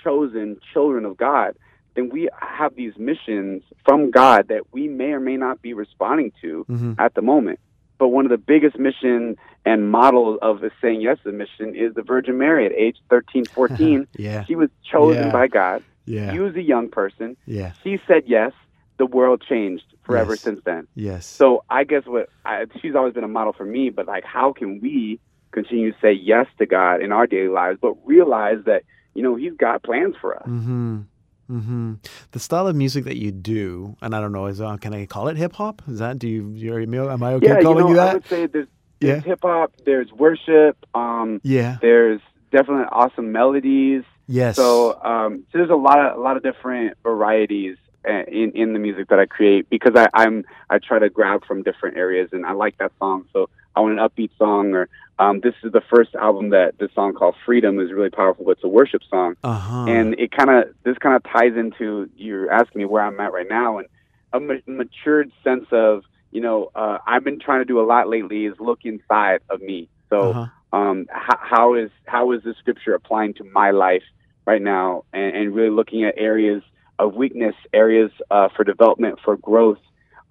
[0.04, 1.50] chosen children of god
[1.94, 6.32] then we have these missions from god that we may or may not be responding
[6.40, 6.94] to Mhm.
[6.98, 7.58] at the moment
[7.98, 11.74] but one of the biggest mission and model of the saying yes to the mission
[11.74, 14.44] is the virgin mary at age 13 14 Yeah.
[14.44, 15.32] she was chosen Yeah.
[15.32, 16.32] by god Yeah.
[16.32, 17.72] she was a young person yeah.
[17.82, 18.52] she said yes.
[18.98, 20.40] The world changed forever Yes.
[20.40, 20.88] since then.
[20.96, 21.24] Yes.
[21.24, 23.90] So I guess what I, she's always been a model for me.
[23.90, 25.20] But like, how can we
[25.52, 28.82] continue to say yes to God in our daily lives, but realize that
[29.14, 30.48] you know He's got plans for us?
[30.48, 31.04] Mhm.
[31.50, 31.98] Mhm.
[32.32, 35.06] The style of music that you do, and I don't know, is uh, can I
[35.06, 35.82] call it hip hop?
[35.88, 38.14] Is that do you you're, am I okay yeah, calling you know, you I that?
[38.14, 38.68] would say there's,
[39.00, 39.20] Yeah.
[39.20, 41.78] hip hop, there's worship, um, Yeah.
[41.80, 42.20] there's
[42.52, 44.02] definitely awesome melodies.
[44.26, 44.56] Yes.
[44.56, 48.74] So, um, so there's a lot of a lot of different varieties uh, in in
[48.74, 52.28] the music that I create because I, I'm I try to grab from different areas
[52.32, 53.24] and I like that song.
[53.32, 54.88] So I want an upbeat song or
[55.20, 58.44] um, this is the first album that this song called Freedom is really powerful.
[58.44, 59.84] But it's a worship song uh-huh.
[59.86, 63.32] and it kind of this kind of ties into you're asking me where I'm at
[63.32, 63.86] right now and
[64.32, 68.08] a ma- matured sense of you know uh, I've been trying to do a lot
[68.08, 69.88] lately is look inside of me.
[70.10, 70.78] So uh-huh.
[70.78, 74.02] um, how, how is how is the scripture applying to my life
[74.44, 76.62] right now, and, and really looking at areas
[76.98, 79.78] of weakness, areas uh, for development, for growth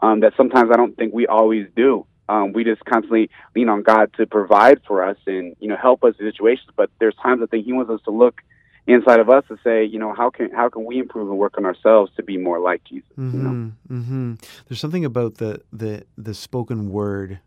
[0.02, 2.06] um, that sometimes I don't think we always do.
[2.30, 6.04] Um, we just constantly lean on God to provide for us and you know help
[6.04, 8.42] us in situations, but there's times I think He wants us to look
[8.88, 11.58] inside of us to say, you know, how can how can we improve and work
[11.58, 13.10] on ourselves to be more like Jesus?
[13.18, 13.72] Mm-hmm, you know?
[13.92, 14.34] mm-hmm.
[14.68, 17.40] There's something about the the the spoken word.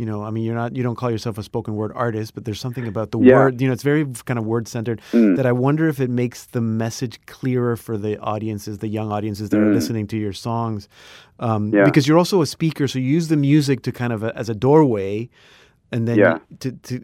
[0.00, 2.46] You know, I mean, you're not you don't call yourself a spoken word artist, but
[2.46, 3.34] there's something about the Yeah.
[3.36, 3.60] word.
[3.60, 4.98] You know, it's very kind of word centered.
[5.12, 5.36] Mm.
[5.36, 9.50] That I wonder if it makes the message clearer for the audiences, the young audiences
[9.50, 9.74] that are Mm.
[9.74, 10.88] listening to your songs,
[11.38, 11.84] um, Yeah.
[11.84, 14.48] because you're also a speaker, so you use the music to kind of a, as
[14.48, 15.28] a doorway,
[15.92, 16.38] and then Yeah.
[16.60, 16.94] to to.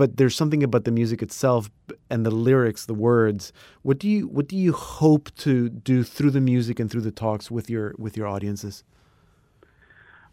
[0.00, 1.70] But there's something about the music itself
[2.12, 3.52] and the lyrics, the words.
[3.82, 7.12] What do you what do you hope to do through the music and through the
[7.24, 8.82] talks with your with your audiences?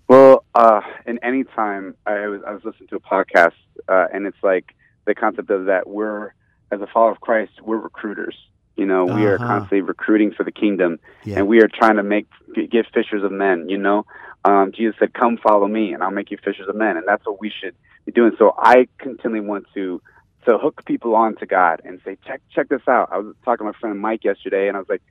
[0.08, 3.54] Well, uh, in any time, I was I was listening to a podcast,
[3.88, 4.74] uh, and it's like
[5.06, 6.34] the concept of that we're
[6.72, 8.36] as a follower of Christ, we're recruiters.
[8.76, 9.48] You know, we are Uh-huh.
[9.48, 11.38] constantly recruiting for the kingdom, Yeah.
[11.40, 12.28] and we are trying to make
[12.70, 13.70] get fishers of men.
[13.70, 14.06] You know,
[14.46, 17.26] um, Jesus said, "Come, follow me, and I'll make you fishers of men," and that's
[17.26, 18.34] what we should be doing.
[18.38, 20.02] So I continually want to
[20.48, 23.66] to hook people on to God and say, "Check check this out." I was talking
[23.66, 25.02] to my friend Mike yesterday, and I was like,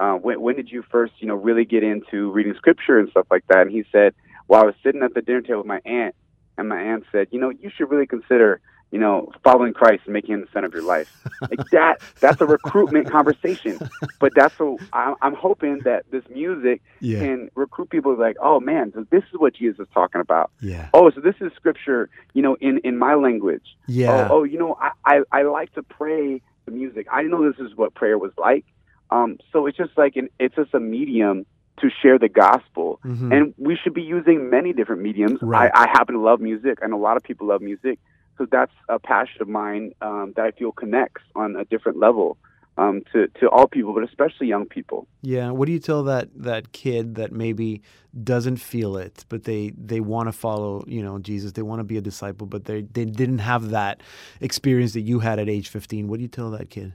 [0.00, 3.26] uh, when, "When did you first, you know, really get into reading Scripture and stuff
[3.30, 4.14] like that?" And he said,
[4.48, 6.14] "Well, I was sitting at the dinner table with my aunt,
[6.58, 8.60] and my aunt said, you know, you should really consider."
[8.92, 11.08] You know, following Christ and making him the center of your life,
[11.50, 13.80] like that—that's a recruitment conversation.
[14.20, 17.18] But that's what I'm, I'm hoping that this music Yeah.
[17.18, 20.52] can recruit people like, oh man, so this is what Jesus is talking about.
[20.60, 20.88] Yeah.
[20.94, 23.64] Oh, so this is scripture, you know, in in my language.
[23.88, 24.10] Yeah.
[24.12, 27.06] Oh, oh, you know, I, I I like to pray the music.
[27.12, 28.64] I didn't know this is what prayer was like.
[29.10, 31.44] Um, so it's just like an, it's just a medium
[31.80, 33.32] to share the gospel, Mhm.
[33.34, 35.40] and we should be using many different mediums.
[35.42, 35.70] Right.
[35.74, 36.78] I, I happen to love music.
[36.82, 37.98] and a lot of people love music,
[38.38, 42.36] so that's a passion of mine um, that I feel connects on a different level
[42.78, 45.06] um, to to all people, but especially young people.
[45.22, 45.50] Yeah.
[45.50, 47.80] What do you tell that that kid that maybe
[48.22, 51.52] doesn't feel it, but they they want to follow, you know, Jesus.
[51.52, 54.02] They want to be a disciple, but they they didn't have that
[54.42, 56.08] experience that you had at age 15.
[56.08, 56.94] What do you tell that kid?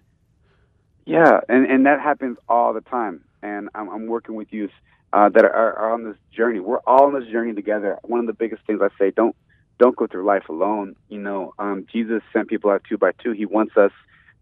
[1.05, 3.21] Yeah, and and that happens all the time.
[3.41, 4.71] And I'm, I'm working with youth
[5.13, 6.59] uh, that are, are on this journey.
[6.59, 7.97] We're all on this journey together.
[8.03, 9.35] One of the biggest things I say: don't
[9.79, 10.95] don't go through life alone.
[11.09, 13.31] You know, um, Jesus sent people out two by two.
[13.31, 13.91] He wants us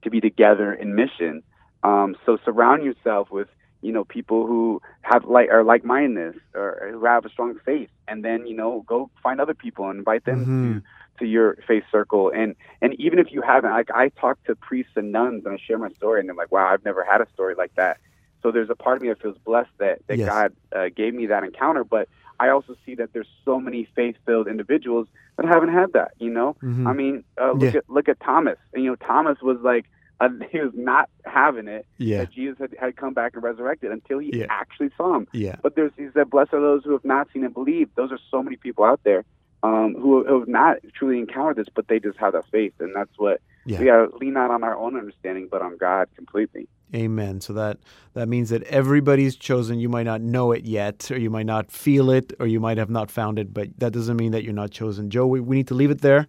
[0.03, 1.43] to be together in mission.
[1.83, 3.47] Um, so surround yourself with
[3.81, 7.89] you know people who have like are like mindedness or who have a strong faith,
[8.07, 10.59] and then you know go find other people and invite them Mhm.
[10.61, 10.81] to
[11.19, 12.31] to your faith circle.
[12.33, 15.57] And and even if you haven't, like I talk to priests and nuns and I
[15.65, 17.97] share my story, and they're like, "Wow, I've never had a story like that."
[18.41, 20.27] So there's a part of me that feels blessed that that Yes.
[20.29, 22.07] God uh, gave me that encounter, but
[22.39, 26.11] I also see that there's so many faith-filled individuals that haven't had that.
[26.19, 26.87] You know, Mhm.
[26.87, 27.79] I mean, uh, look Yeah.
[27.79, 28.57] at look at Thomas.
[28.73, 29.85] And, you know, Thomas was like
[30.21, 32.19] uh, he was not having it Yeah.
[32.19, 34.47] that Jesus had, had come back and resurrected until he Yeah.
[34.49, 35.27] actually saw him.
[35.33, 35.55] Yeah.
[35.63, 38.19] But there's he said, "Blessed are those who have not seen and believed." Those are
[38.31, 39.23] so many people out there
[39.63, 42.95] um, who, who have not truly encountered this, but they just have that faith, and
[42.95, 43.79] that's what Yeah.
[43.79, 46.67] we got to lean not on our own understanding, but on God completely.
[46.95, 47.39] Amen.
[47.39, 47.77] So that
[48.15, 49.79] that means that everybody's chosen.
[49.79, 52.79] You might not know it yet, or you might not feel it, or you might
[52.79, 55.11] have not found it, but that doesn't mean that you're not chosen.
[55.11, 56.25] Joe, we, we need to leave it there.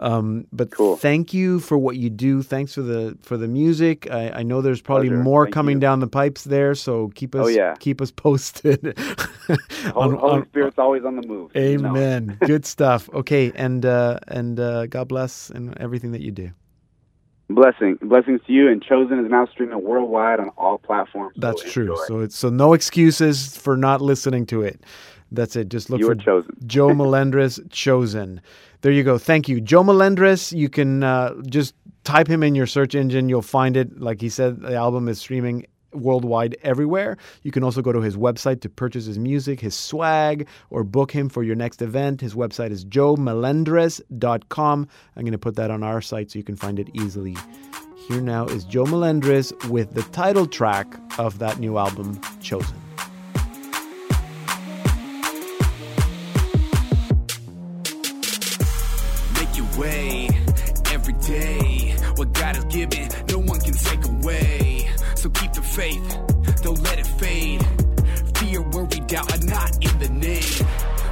[0.00, 0.96] Um, but Cool.
[0.96, 2.42] thank you for what you do.
[2.42, 4.10] Thanks for the for the music.
[4.10, 5.22] I, I know there's probably Pleasure.
[5.22, 5.80] more Thank coming you.
[5.80, 7.74] down the pipes there, so keep us Oh, yeah.
[7.78, 8.98] keep us posted.
[9.48, 9.58] Holy,
[9.94, 11.50] on- Holy on- Spirit's always on the move.
[11.54, 11.90] you know.
[11.90, 12.38] Amen.
[12.46, 13.10] Good stuff.
[13.12, 16.50] Okay, and uh, and uh, God bless and everything that you do.
[17.50, 18.68] Blessing, blessings to you.
[18.68, 21.34] And Chosen is now streaming worldwide on all platforms.
[21.34, 21.96] so That's true.
[22.06, 24.82] So it's so no excuses for not listening to it.
[25.32, 25.68] That's it.
[25.68, 26.56] Just look you for chosen.
[26.66, 28.40] Joe Melendrez chosen.
[28.82, 29.18] There you go.
[29.18, 30.52] Thank you, Joe Melendrez.
[30.52, 33.28] You can uh, just type him in your search engine.
[33.28, 34.00] You'll find it.
[34.00, 37.16] Like he said, the album is streaming worldwide everywhere.
[37.42, 41.12] You can also go to his website to purchase his music, his swag, or book
[41.12, 42.20] him for your next event.
[42.20, 44.88] His website is joemelendrez.com.
[45.16, 47.36] I'm going to put that on our site so you can find it easily.
[48.08, 50.86] Here now is Joe Melendrez with the title track
[51.18, 52.87] of that new album, Chosen.
[65.78, 66.18] Faith,
[66.60, 67.64] don't let it fade.
[68.38, 70.66] Fear, worry, doubt are not in the name.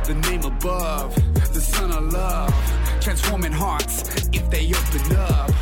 [0.08, 1.14] The name above,
[1.54, 2.52] the Son of Love,
[3.00, 5.52] transforming hearts if they open up.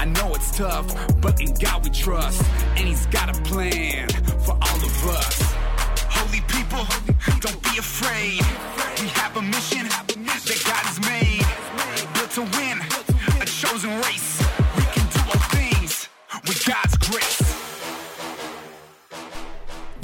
[0.00, 0.86] I know it's tough,
[1.20, 2.42] but in God we trust,
[2.76, 4.08] and He's got a plan
[4.44, 5.36] for all of us.
[6.18, 6.84] Holy people,
[7.38, 8.42] don't be afraid.
[9.00, 11.46] We have a mission that God has made.
[12.14, 12.76] Built to win,
[13.40, 14.27] a chosen race.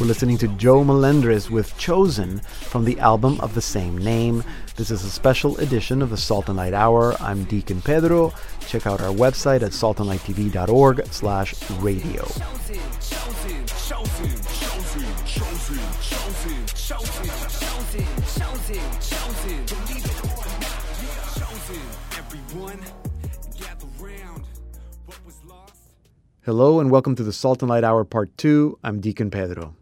[0.05, 4.45] We're listening to Joe Melendrez with Chosen from the album of the same name.
[4.77, 7.17] This is a special edition of the Salt and Light Hour.
[7.23, 8.35] I'm Deacon Pedro.
[8.67, 12.23] Check out our website at saltandlighttv.org slash radio.
[26.43, 28.81] Hello and welcome to the Salt and Light Hour Part 2.
[28.85, 29.75] I'm Deacon Pedro.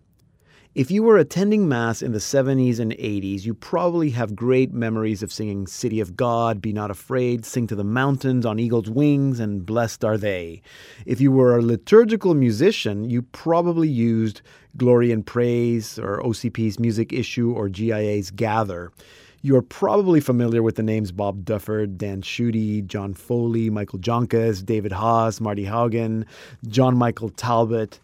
[0.74, 5.22] If you were attending Mass in the 70s and 80s, you probably have great memories
[5.22, 9.38] of singing City of God, Be Not Afraid, Sing to the Mountains, On Eagle's Wings,
[9.38, 10.62] and Blessed Are They.
[11.04, 14.40] If you were a liturgical musician, you probably used
[14.78, 18.92] Glory and Praise, or OCP's Music Issue, or GIA's Gather.
[19.42, 24.92] You're probably familiar with the names Bob Dufford, Dan Schutte, John Foley, Michael Joncas, David
[24.92, 26.24] Haas, Marty Haugen,
[26.66, 28.00] John Michael Talbot.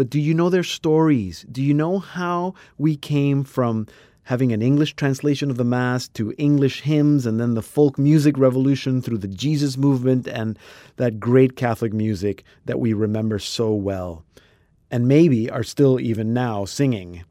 [0.00, 1.44] But do you know their stories?
[1.52, 3.86] Do you know how we came from
[4.22, 8.38] having an English translation of the Mass to English hymns and then the folk music
[8.38, 10.58] revolution through the Jesus movement and
[10.96, 14.24] that great Catholic music that we remember so well?
[14.90, 17.24] And maybe are still even now singing.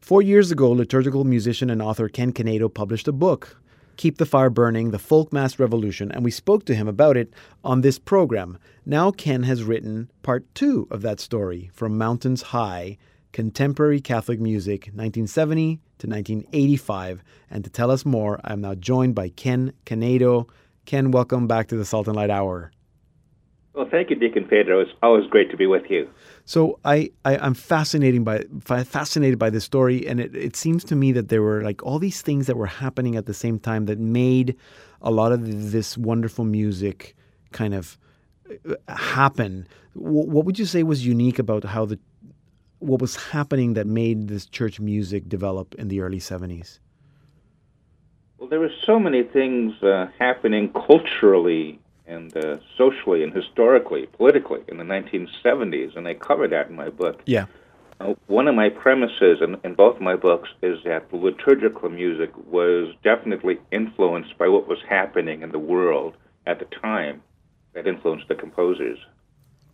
[0.00, 3.60] Four years ago, liturgical musician and author Ken Canedo published a book,
[4.02, 7.32] Keep the Fire Burning The Folk Mass Revolution, and we spoke to him about it
[7.62, 8.58] on this program.
[8.84, 12.98] Now, Ken has written part two of that story, From Mountains High
[13.30, 17.22] Contemporary Catholic Music, 1970 to 1985.
[17.48, 20.48] And to tell us more, I'm now joined by Ken Canedo.
[20.84, 22.72] Ken, welcome back to the Salt and Light Hour.
[23.72, 24.80] Well, thank you, Deacon Pedro.
[24.80, 26.10] It's always great to be with you.
[26.44, 30.96] So I, I am fascinating by fascinated by this story, and it, it seems to
[30.96, 33.86] me that there were like all these things that were happening at the same time
[33.86, 34.56] that made
[35.00, 37.14] a lot of this wonderful music
[37.52, 37.96] kind of
[38.68, 39.68] uh, happen.
[39.94, 41.98] What would you say was unique about how the
[42.80, 46.80] what was happening that made this church music develop in the early seventies?
[48.38, 54.60] Well, there were so many things uh, happening culturally and uh, socially and historically, politically
[54.68, 57.22] in the 1970s, and I cover that in my book.
[57.26, 57.46] Yeah.
[58.00, 62.30] Uh, one of my premises in, in both my books is that the liturgical music
[62.50, 67.22] was definitely influenced by what was happening in the world at the time
[67.74, 68.98] that influenced the composers.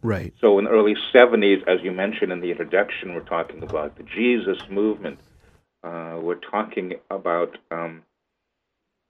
[0.02, 0.32] Right.
[0.40, 4.04] So in the early 70s, as you mentioned in the introduction, we're talking about the
[4.04, 5.18] Jesus movement.
[5.82, 8.02] Uh, we're talking about um,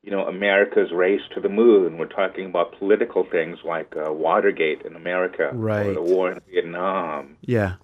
[0.02, 1.98] you know, America's race to the moon.
[1.98, 5.86] We're talking about political things like uh, Watergate in America, right.
[5.86, 7.36] or the war in Vietnam.
[7.40, 7.74] Yeah.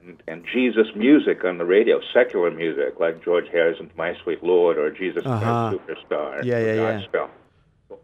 [0.00, 4.78] And, and Jesus music on the radio, secular music like George Harrison's "My Sweet Lord"
[4.78, 5.74] or "Jesus uh-huh.
[5.74, 7.26] Superstar." Yeah, yeah, yeah.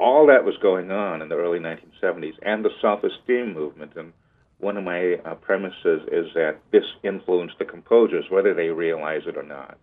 [0.01, 3.93] All that was going on in the early 1970s, and the self-esteem movement.
[3.97, 4.13] And
[4.59, 9.37] one of my uh, premises is that this influenced the composers, whether they realize it
[9.37, 9.79] or not.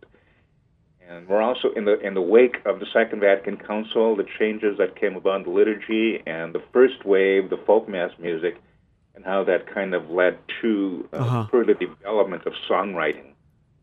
[1.12, 4.78] And we're also in the in the wake of the Second Vatican Council, the changes
[4.78, 8.56] that came about in the liturgy, and the first wave, the folk mass music,
[9.16, 11.48] and how that kind of led to uh, Uh-huh.
[11.52, 13.31] further development of songwriting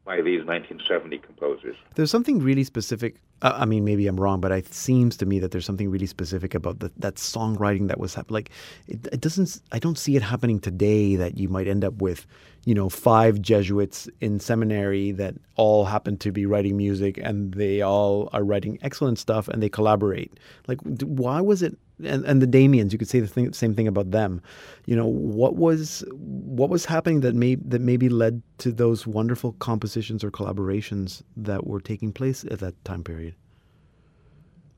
[0.09, 1.77] by these 1970 composers.
[1.95, 3.17] There's something really specific.
[3.43, 6.07] Uh, I mean, maybe I'm wrong, but it seems to me that there's something really
[6.07, 8.37] specific about the, that songwriting that was happening.
[8.37, 8.51] Like,
[8.87, 9.61] it, it doesn't.
[9.71, 11.15] I don't see it happening today.
[11.17, 12.27] That you might end up with,
[12.65, 17.83] you know, five Jesuits in seminary that all happen to be writing music, and they
[17.83, 20.41] all are writing excellent stuff, and they collaborate.
[20.69, 21.77] Like, why was it?
[22.05, 24.41] And, and the Dameans, you could say the thing, same thing about them.
[24.87, 29.53] You know, what was what was happening that may that maybe led to those wonderful
[29.55, 33.35] compositions or collaborations that were taking place at that time period?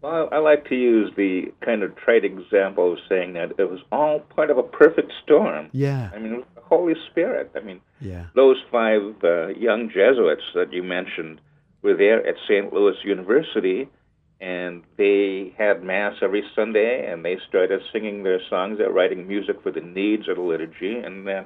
[0.03, 3.81] Well, I like to use the kind of trite example of saying that it was
[3.93, 5.69] all part of a perfect storm.
[5.73, 7.51] Yeah, I mean, the Holy Spirit.
[7.55, 11.41] I mean, yeah, those five uh, young Jesuits that you mentioned
[11.83, 12.73] were there at St.
[12.73, 13.89] Louis University,
[14.41, 18.79] and they had Mass every Sunday, and they started singing their songs.
[18.79, 21.45] They're writing music for the needs of the liturgy, and then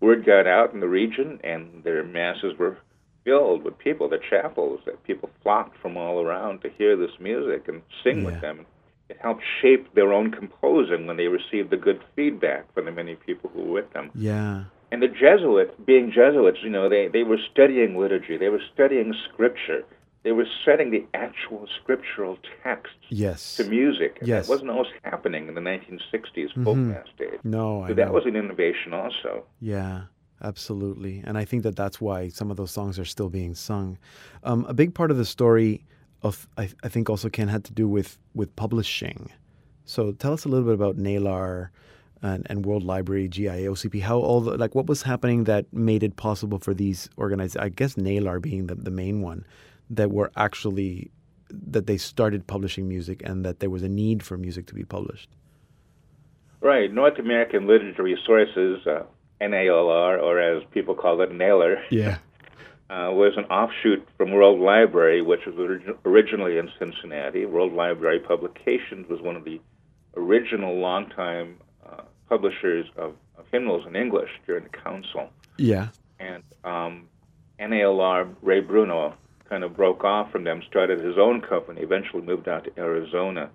[0.00, 2.78] word got out in the region, and their Masses were
[3.24, 7.66] filled with people, the chapels, that people flocked from all around to hear this music
[7.66, 8.26] and sing Yeah.
[8.26, 8.66] with them.
[9.08, 13.16] It helped shape their own composing when they received the good feedback from the many
[13.16, 14.10] people who were with them.
[14.14, 18.62] yeah, And the Jesuits, being Jesuits, you know, they, they were studying liturgy, they were
[18.72, 19.84] studying scripture,
[20.26, 23.56] they were setting the actual scriptural text yes.
[23.58, 24.16] to music.
[24.18, 24.46] And Yes.
[24.46, 26.88] That wasn't always happening in the 1960s folk Mhm.
[26.88, 27.38] mass days.
[27.44, 28.12] No, I that know.
[28.12, 29.44] was an innovation also.
[29.60, 30.06] Yeah,
[30.42, 31.22] absolutely.
[31.24, 33.98] And I think that that's why some of those songs are still being sung.
[34.42, 35.84] Um, a big part of the story
[36.22, 39.30] of I, I think also Ken had to do with with publishing.
[39.84, 41.68] So tell us a little bit about Nalar.
[42.22, 46.02] and, and World Library, GIA, OCP, how all the, like what was happening that made
[46.02, 49.44] it possible for these organizations, I guess NALAR being the, the main one,
[49.90, 51.10] that were actually,
[51.50, 54.84] that they started publishing music and that there was a need for music to be
[54.84, 55.28] published?
[56.60, 56.92] Right.
[56.92, 59.02] North American Literature Resources, uh,
[59.40, 62.18] NALR, or as people call it, NALR, Yeah.
[62.90, 67.44] uh, was an offshoot from World Library, which was orig- originally in Cincinnati.
[67.46, 69.60] World Library Publications was one of the
[70.16, 75.28] original longtime uh, publishers of, of hymnals in English during the Council.
[75.58, 75.88] Yeah.
[76.18, 77.08] And um,
[77.60, 79.14] NALR, Ray Bruno,
[79.48, 83.50] kind of broke off from them, started his own company, eventually moved out to Arizona.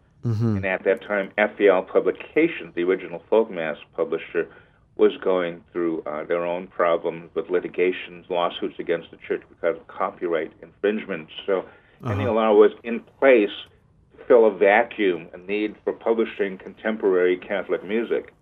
[0.57, 4.47] And at that time, FEL Publications, the original folk mass publisher,
[4.97, 9.87] was going through uh, their own problems with litigations, lawsuits against the church because of
[9.87, 11.27] copyright infringement.
[11.47, 11.65] So
[12.03, 13.49] NALR was in place
[14.17, 18.33] to fill a vacuum, a need for publishing contemporary Catholic music.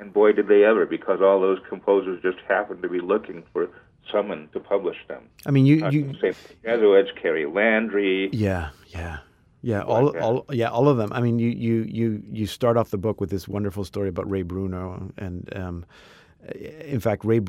[0.00, 3.68] And boy, did they ever, because all those composers just happened to be looking for
[4.12, 5.22] someone to publish them.
[5.46, 6.36] I mean, you, Uh, you, St.
[6.64, 9.18] Jesuits, Carey Landry, Yeah, yeah,
[9.62, 9.82] yeah.
[9.82, 11.12] All, all, yeah, all of them.
[11.12, 14.30] I mean, you, you, you, you start off the book with this wonderful story about
[14.30, 15.84] Ray Bruno, and um,
[16.54, 17.40] in fact, Ray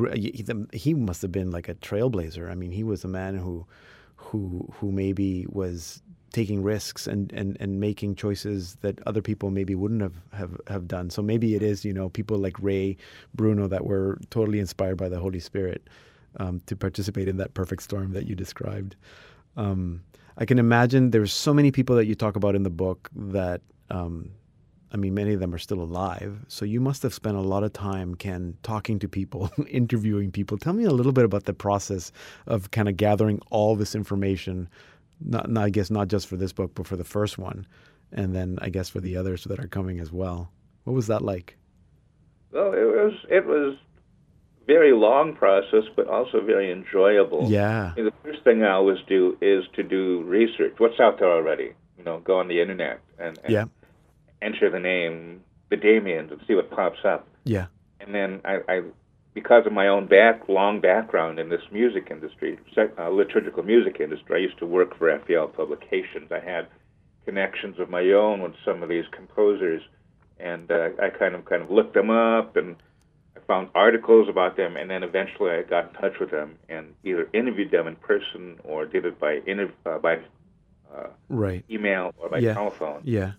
[0.74, 2.50] he must have been like a trailblazer.
[2.50, 3.66] I mean, he was a man who,
[4.16, 6.02] who, who maybe was
[6.32, 10.88] taking risks and, and, and making choices that other people maybe wouldn't have, have, have
[10.88, 11.10] done.
[11.10, 12.98] So maybe it is, you know, people like Ray
[13.34, 15.88] Bruno that were totally inspired by the Holy Spirit
[16.38, 18.96] um, to participate in that perfect storm that you described.
[19.58, 20.04] Um,
[20.38, 23.62] I can imagine there's so many people that you talk about in the book that,
[23.90, 24.32] um,
[24.92, 26.46] I mean, many of them are still alive.
[26.48, 30.58] So you must have spent a lot of time, Ken, talking to people, interviewing people.
[30.58, 32.12] Tell me a little bit about the process
[32.48, 34.70] of kind of gathering all this information.
[35.20, 37.68] Not, not, I guess, not just for this book, but for the first one,
[38.14, 40.50] and then I guess for the others that are coming as well.
[40.86, 41.58] What was that like?
[42.52, 43.76] Well, it was it was
[44.70, 47.50] very long process, but also very enjoyable.
[47.50, 47.94] Yeah.
[47.96, 50.76] The first thing I always do is to do research.
[50.78, 51.74] What's out there already?
[51.98, 53.66] You know, go on the internet and, and Yeah.
[54.44, 55.42] enter the name
[55.72, 57.28] the Dameans and see what pops up.
[57.46, 57.66] Yeah.
[58.00, 58.82] And then I, I
[59.34, 64.36] because of my own back long background in this music industry, uh, liturgical music industry,
[64.36, 66.32] I used to work for FEL Publications.
[66.32, 66.68] I had
[67.26, 69.82] connections of my own with some of these composers,
[70.40, 72.76] and uh, I kind of kind of looked them up and
[73.50, 77.28] found articles about them, and then eventually I got in touch with them and either
[77.34, 80.20] interviewed them in person or did it by interv- uh, by
[80.96, 81.66] uh, Right.
[81.70, 82.54] email or by Yeah.
[82.54, 83.02] telephone.
[83.04, 83.32] Yeah.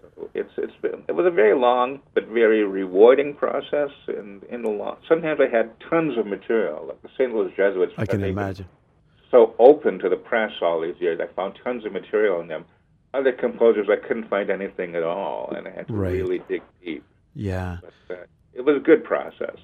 [0.00, 4.64] So it's it's been it was a very long but very rewarding process, and in
[4.64, 5.00] a lot.
[5.08, 7.34] Sometimes I had tons of material, like the St.
[7.34, 7.92] Louis Jesuits.
[7.98, 8.66] I can imagine.
[9.32, 12.64] So open to the press all these years, I found tons of material in them.
[13.14, 16.12] Other composers, I couldn't find anything at all, and I had to Right.
[16.12, 17.02] really dig deep.
[17.34, 17.78] Yeah.
[17.82, 18.22] But uh,
[18.56, 19.56] it was a good process.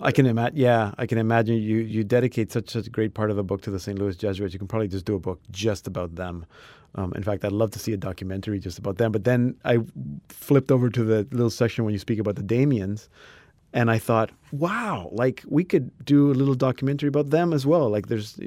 [0.00, 0.58] I can imagine.
[0.58, 3.62] Yeah, I can imagine you you dedicate such such a great part of the book
[3.62, 3.98] to the St.
[3.98, 4.52] Louis Jesuits.
[4.52, 6.46] You can probably just do a book just about them.
[6.96, 9.12] Um, in fact, I'd love to see a documentary just about them.
[9.12, 9.78] But then I
[10.28, 13.08] flipped over to the little section when you speak about the Dameans,
[13.72, 17.88] and I thought, wow, like we could do a little documentary about them as well.
[17.88, 18.38] Like there's,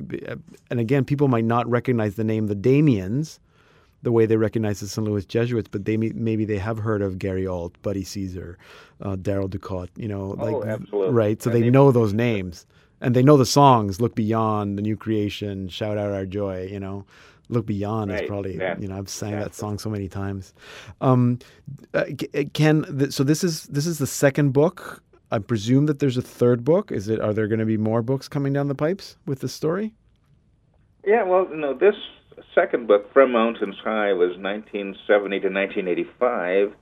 [0.69, 3.39] and again, people might not recognize the name the Dameans
[4.03, 5.07] the way they recognize the St.
[5.07, 8.57] Louis Jesuits, but they may, maybe they have heard of Gary Ault, Buddy Ceasar,
[9.01, 11.13] uh, Darryl Ducote, you know, Oh, like absolutely.
[11.13, 11.41] right.
[11.41, 12.65] So And they know those names,
[13.01, 13.99] and they know the songs.
[14.01, 16.67] Look beyond the new creation, shout out our joy.
[16.71, 17.05] You know,
[17.49, 20.53] look beyond is probably exactly, you know I've sang that song so many times.
[21.01, 21.39] Um,
[21.93, 25.01] uh, K- Ken, so this is this is the second book.
[25.31, 26.91] I presume that there's a third book.
[26.91, 27.19] Is it?
[27.19, 29.93] Are there going to be more books coming down the pipes with this story?
[31.05, 31.95] Yeah, well, no, this
[32.55, 36.73] second book, From Mountains High, was 1970 to 1985.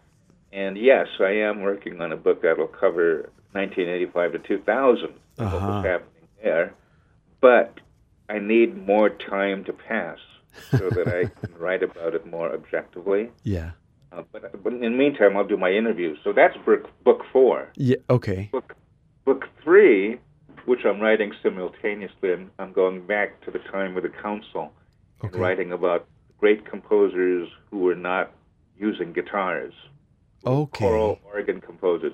[0.53, 5.45] And yes, I am working on a book that will cover 1985 to 2000, what
[5.45, 5.67] Uh-huh.
[5.67, 6.73] was happening there.
[7.39, 7.79] But
[8.29, 10.17] I need more time to pass
[10.71, 13.29] so that I can write about it more objectively.
[13.43, 13.71] Yeah.
[14.11, 16.17] Uh, but, but in the meantime, I'll do my interviews.
[16.23, 17.69] So that's book, book four.
[17.75, 17.95] Yeah.
[18.09, 18.49] Okay.
[18.51, 18.75] Book,
[19.23, 20.19] book three,
[20.65, 24.73] which I'm writing simultaneously, I'm, I'm going back to the time of the council
[25.21, 25.39] and Okay.
[25.39, 26.05] writing about
[26.39, 28.31] great composers who were not
[28.77, 29.73] using guitars.
[30.45, 30.85] Okay.
[30.85, 32.13] Choral organ composers.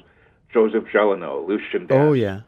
[0.53, 2.41] Joseph Gelineau, Lucian Oh yeah.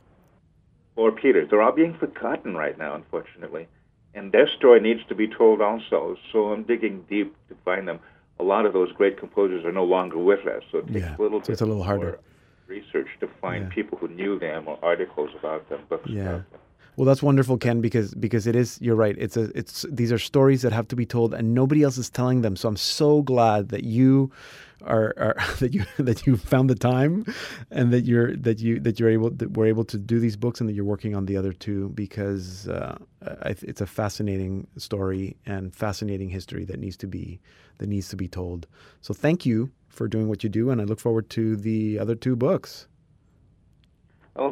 [0.96, 1.50] or Peters.
[1.50, 3.68] They're all being forgotten right now, unfortunately.
[4.14, 6.18] And their story needs to be told also.
[6.32, 8.00] So I'm digging deep to find them.
[8.40, 10.64] A lot of those great composers are no longer with us.
[10.72, 12.20] So it takes Yeah, a little so it's a little harder.
[12.68, 13.70] research to find Yeah.
[13.76, 16.22] people who knew them or articles about them, books Yeah.
[16.22, 16.60] about them.
[17.00, 18.78] Well, that's wonderful, Ken, because because it is.
[18.82, 19.16] You're right.
[19.18, 22.10] It's a it's these are stories that have to be told, and nobody else is
[22.10, 22.58] telling them.
[22.58, 24.34] So I'm so glad that you
[24.82, 27.24] are, are that you that you found the time,
[27.72, 30.60] and that you're that you that you're able that we're able to do these books,
[30.60, 32.98] and that you're working on the other two because uh,
[33.46, 37.40] it's a fascinating story and fascinating history that needs to be
[37.78, 38.68] that needs to be told.
[39.00, 42.16] So thank you for doing what you do, and I look forward to the other
[42.16, 42.89] two books.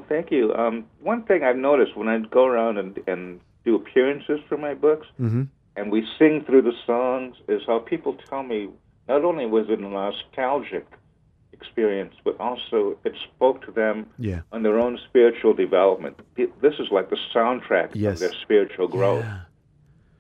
[0.10, 0.54] Thank you.
[0.56, 4.74] Um, one thing I've noticed when I go around and, and do appearances for my
[4.74, 5.44] books, Mm-hmm.
[5.76, 8.70] and we sing through the songs, is how people tell me
[9.08, 10.86] not only was it a nostalgic
[11.54, 14.42] experience, but also it spoke to them Yeah.
[14.52, 16.20] on their own spiritual development.
[16.36, 18.14] This is like the soundtrack Yes.
[18.16, 19.24] of their spiritual growth.
[19.26, 19.40] Yeah.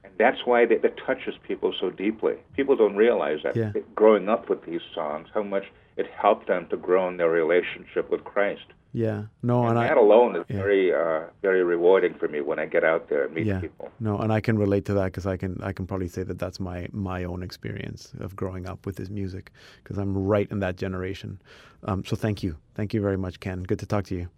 [0.03, 2.35] And that's why it, it touches people so deeply.
[2.55, 3.71] People don't realize that Yeah.
[3.95, 5.65] growing up with these songs, how much
[5.98, 8.66] it helped them to grow in their relationship with Christ.
[8.93, 9.24] Yeah.
[9.43, 10.58] No, and, And I that alone is yeah.
[10.58, 13.60] very, uh, very rewarding for me when I get out there and meet yeah.
[13.60, 13.91] people.
[14.00, 16.39] No, and I can relate to that because I can I can probably say that
[16.39, 19.52] that's my my own experience of growing up with this music
[19.84, 21.41] because I'm right in that generation.
[21.84, 23.64] Um, so thank you, thank you very much, Ken.
[23.64, 24.30] Good to talk to you.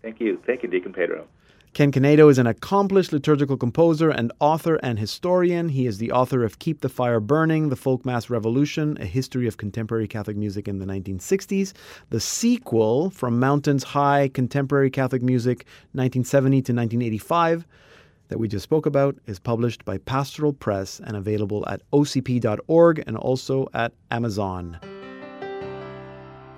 [0.00, 0.42] Thank you.
[0.46, 1.28] Thank you, Deacon Pedro.
[1.74, 5.70] Ken Canedo is an accomplished liturgical composer and author and historian.
[5.70, 9.46] He is the author of Keep the Fire Burning, The Folk Mass Revolution, A History
[9.46, 11.72] of Contemporary Catholic Music in the 1960s.
[12.10, 17.66] The sequel, From Mountains High, Contemporary Catholic Music, 1970 to 1985,
[18.28, 23.16] that we just spoke about, is published by Pastoral Press and available at ocp.org and
[23.16, 24.78] also at Amazon.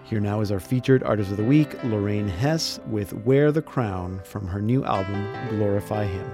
[0.04, 4.20] Here now is our featured artist of the week, Lorraine Hess, with Wear the Crown
[4.22, 6.30] from her new album, Glorify Him.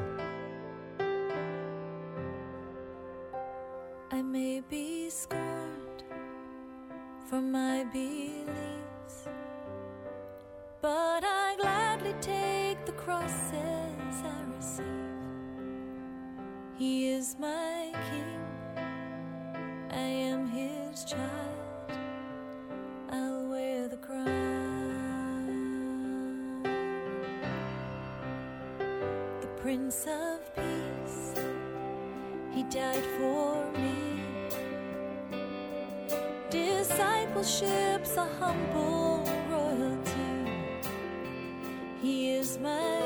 [4.11, 6.03] I may be scorned
[7.29, 9.29] for my beliefs,
[10.83, 14.85] but I gladly take the crosses I receive.
[16.77, 18.41] He is my king,
[19.91, 21.30] I am his child.
[29.63, 31.35] Prince of Peace,
[32.51, 34.23] he died for me.
[36.49, 40.51] Discipleship's a humble royalty.
[42.01, 43.00] He is my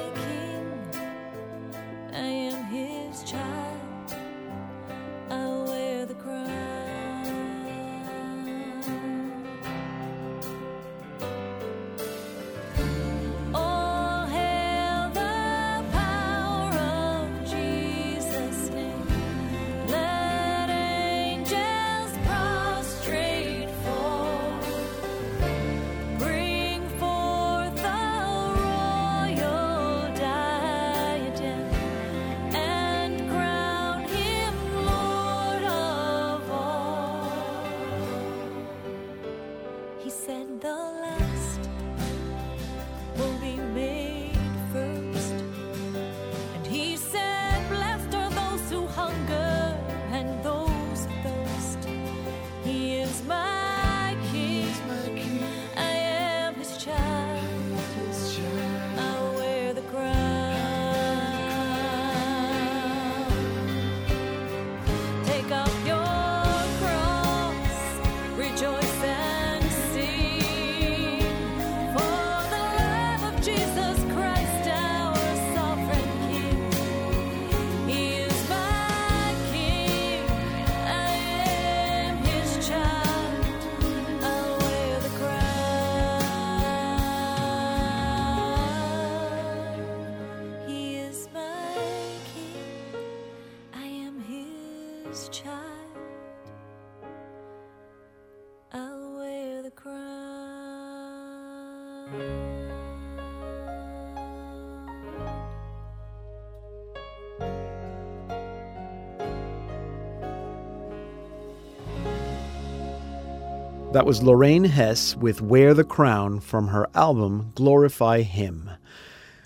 [113.95, 118.68] That was Lorraine Hess with Wear the Crown from her album Glorify Him.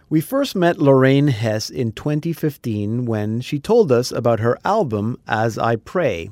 [0.08, 5.58] We first met Lorraine Hess in 2015 when she told us about her album As
[5.58, 6.30] I Pray.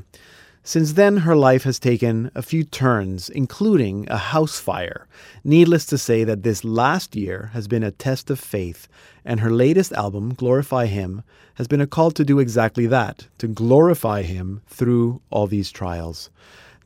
[0.62, 5.06] Since then, her life has taken a few turns, including a house fire.
[5.44, 8.88] Needless to say that this last year has been a test of faith,
[9.26, 11.22] and her latest album, Glorify Him,
[11.56, 16.30] has been a call to do exactly that to glorify Him through all these trials.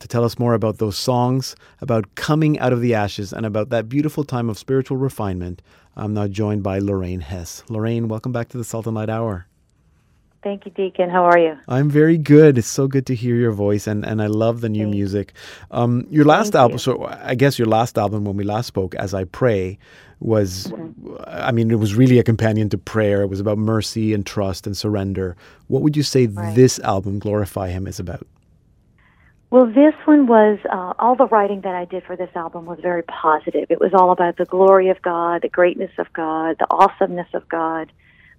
[0.00, 3.68] To tell us more about those songs, about coming out of the ashes, and about
[3.68, 5.60] that beautiful time of spiritual refinement,
[5.96, 7.62] I'm now joined by Lorraine Hess.
[7.68, 9.46] Lorraine, welcome back to the Salt and Light Hour.
[10.42, 11.10] Thank you, Deacon.
[11.10, 11.58] How are you?
[11.68, 12.56] I'm very good.
[12.56, 14.94] It's so good to hear your voice, and, and I love the new Thanks.
[14.96, 15.32] music.
[15.70, 16.78] Um, your last Thank album, you.
[16.78, 19.78] so I guess your last album when we last spoke, As I Pray,
[20.18, 20.72] was,
[21.26, 23.20] I mean, it was really a companion to prayer.
[23.20, 25.36] It was about mercy and trust and surrender.
[25.68, 26.54] What would you say Right.
[26.56, 28.26] this album, Glorify Him, is about?
[29.50, 32.78] Well, this one was uh, all the writing that I did for this album was
[32.80, 33.66] very positive.
[33.68, 37.48] It was all about the glory of God, the greatness of God, the awesomeness of
[37.48, 37.92] God.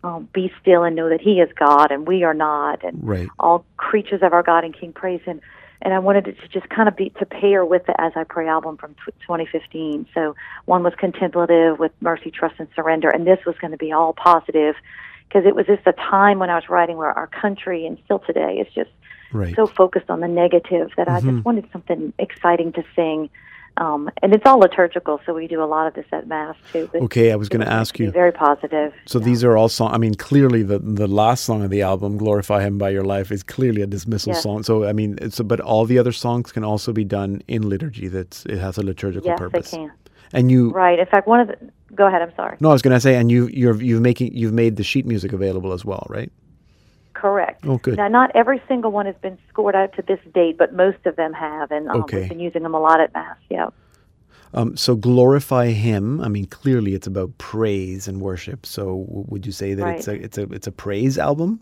[0.03, 3.29] Um, be still and know that He is God and we are not, and Right.
[3.37, 5.41] all creatures of our God and King praise Him.
[5.83, 8.23] And I wanted it to just kind of be to pair with the As I
[8.23, 10.07] Pray album from tw 2015.
[10.15, 10.35] So
[10.65, 14.13] one was contemplative with mercy, trust, and surrender, and this was going to be all
[14.13, 14.75] positive
[15.31, 18.19] because it was just a time when I was writing where our country and still
[18.19, 18.89] today is just
[19.33, 19.55] Right.
[19.55, 23.29] so focused on the negative that I just wanted something exciting to sing.
[23.77, 26.89] Um, and it's all liturgical, so we do a lot of this at Mass too.
[26.93, 28.11] Okay, I was going to ask you.
[28.11, 28.91] Very positive.
[29.07, 29.25] So Yeah.
[29.25, 29.93] these are all songs.
[29.93, 33.31] I mean, clearly the the last song of the album, "Glorify Him by Your Life,"
[33.31, 34.43] is clearly a dismissal Yes.
[34.43, 34.63] song.
[34.63, 38.09] So I mean, it's but all the other songs can also be done in liturgy.
[38.09, 39.71] That's it has a liturgical Yes, purpose.
[39.71, 39.91] they can.
[40.33, 40.99] And you, Right.
[40.99, 41.55] In fact, one of the.
[41.95, 42.21] Go ahead.
[42.21, 42.57] I'm sorry.
[42.59, 45.05] no, I was going to say, and you you're you've making you've made the sheet
[45.05, 46.31] music available as well, right?
[47.13, 47.65] Correct.
[47.67, 47.97] Oh, good.
[47.97, 51.15] Now, not every single one has been scored out to this date, but most of
[51.17, 52.21] them have, and um, Okay.
[52.21, 53.37] we've been using them a lot at Mass.
[53.49, 53.67] Yeah.
[54.53, 56.19] Um, so glorify Him.
[56.21, 58.65] I mean, clearly it's about praise and worship.
[58.65, 61.59] So w- would you say that it's a it's a it's a praise album?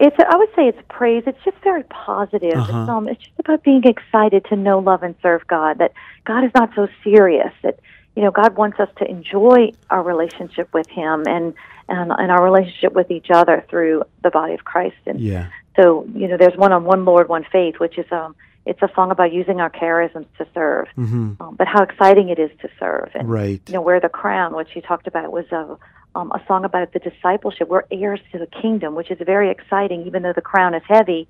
[0.00, 0.16] It's.
[0.18, 1.24] I would say it's praise.
[1.26, 2.52] It's just very positive.
[2.54, 2.80] Uh-huh.
[2.82, 5.78] It's, um, it's just about being excited to know, love, and serve God.
[5.78, 5.92] That
[6.24, 7.52] God is not so serious.
[7.62, 7.80] That
[8.18, 11.54] you know, God wants us to enjoy our relationship with Him and
[11.88, 14.96] and, and our relationship with each other through the body of Christ.
[15.06, 15.46] And Yeah.
[15.76, 18.34] so, you know, there's one on one Lord, one faith, which is um,
[18.66, 20.88] it's a song about using our charisms to serve.
[20.96, 23.10] hmm Um, but how exciting it is to serve.
[23.14, 23.62] And Right.
[23.68, 25.78] you know, wear the crown, which you talked about, was a
[26.16, 27.68] um, a song about the discipleship.
[27.68, 29.98] We're heirs to the kingdom, which is very exciting.
[30.08, 31.28] Even though the crown is heavy,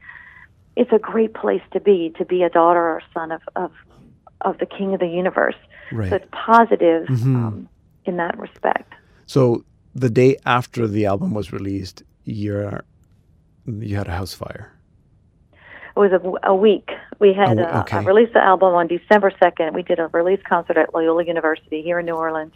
[0.75, 3.73] it's a great place to be to be a daughter or son of of
[4.43, 5.57] of the King of the universe.
[5.93, 6.11] Right.
[6.11, 7.35] So it's positive Mhm.
[7.37, 7.69] um,
[8.05, 8.93] in that respect.
[9.27, 9.65] So
[9.95, 12.85] the day after the album was released, you're
[13.67, 14.73] you had a house fire.
[15.53, 16.91] It was a, a week.
[17.19, 17.99] We had Oh, okay.
[17.99, 19.75] I released the album on December second.
[19.75, 22.55] We did a release concert at Loyola University here in New Orleans,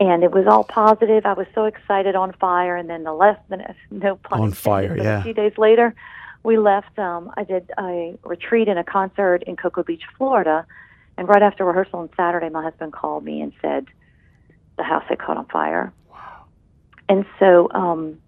[0.00, 1.26] and it was all positive.
[1.26, 2.74] I was so excited, on fire.
[2.74, 3.58] And then the left, the
[3.90, 5.20] no pun On fire, yeah.
[5.20, 5.94] A few days later,
[6.42, 6.98] we left.
[6.98, 10.66] Um, I did a retreat and a concert in Cocoa Beach, Florida,
[11.16, 13.86] and right after rehearsal on Saturday, my husband called me and said
[14.76, 15.92] the house had caught on fire.
[16.10, 16.44] Wow.
[17.08, 18.18] And so um,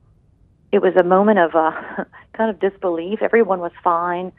[0.72, 1.72] it was a moment of uh,
[2.34, 3.22] kind of disbelief.
[3.22, 4.32] Everyone was fine.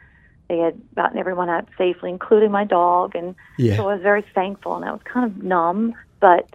[0.47, 3.75] They had gotten everyone out safely, including my dog, and Yeah.
[3.75, 4.75] so I was very thankful.
[4.77, 6.47] And I was kind of numb, but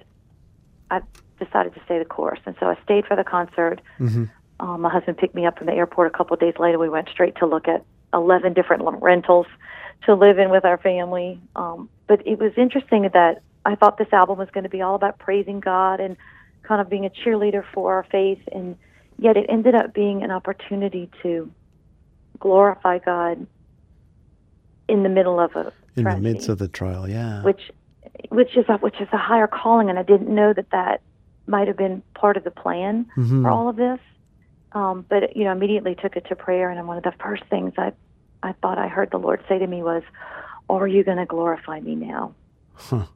[0.90, 1.02] I
[1.38, 3.80] decided to stay the course, and so I stayed for the concert.
[4.00, 4.30] Mhm.
[4.60, 6.78] Um, my husband picked me up from the airport a couple of days later.
[6.78, 7.84] We went straight to look at
[8.14, 9.46] eleven different l- rentals
[10.06, 11.40] to live in with our family.
[11.56, 14.94] Um, but it was interesting that I thought this album was going to be all
[14.94, 16.16] about praising God and
[16.62, 18.76] kind of being a cheerleader for our faith, and
[19.18, 21.50] yet it ended up being an opportunity to
[22.38, 23.46] glorify God
[24.88, 27.42] in the middle of a In the midst of the trial, yeah.
[27.42, 27.70] which
[28.28, 31.00] which is a, which is a higher calling, and I didn't know that that
[31.46, 33.42] might have been part of the plan Mhm.
[33.42, 33.98] for all of this.
[34.72, 37.72] Um, but you know, immediately took it to prayer, and one of the first things
[37.78, 37.92] I
[38.42, 40.02] I thought I heard the Lord say to me was,
[40.68, 42.34] "Are you going to glorify me now?"
[42.74, 43.06] Huh.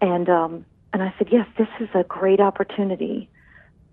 [0.00, 3.28] And um, and I said, "Yes, this is a great opportunity.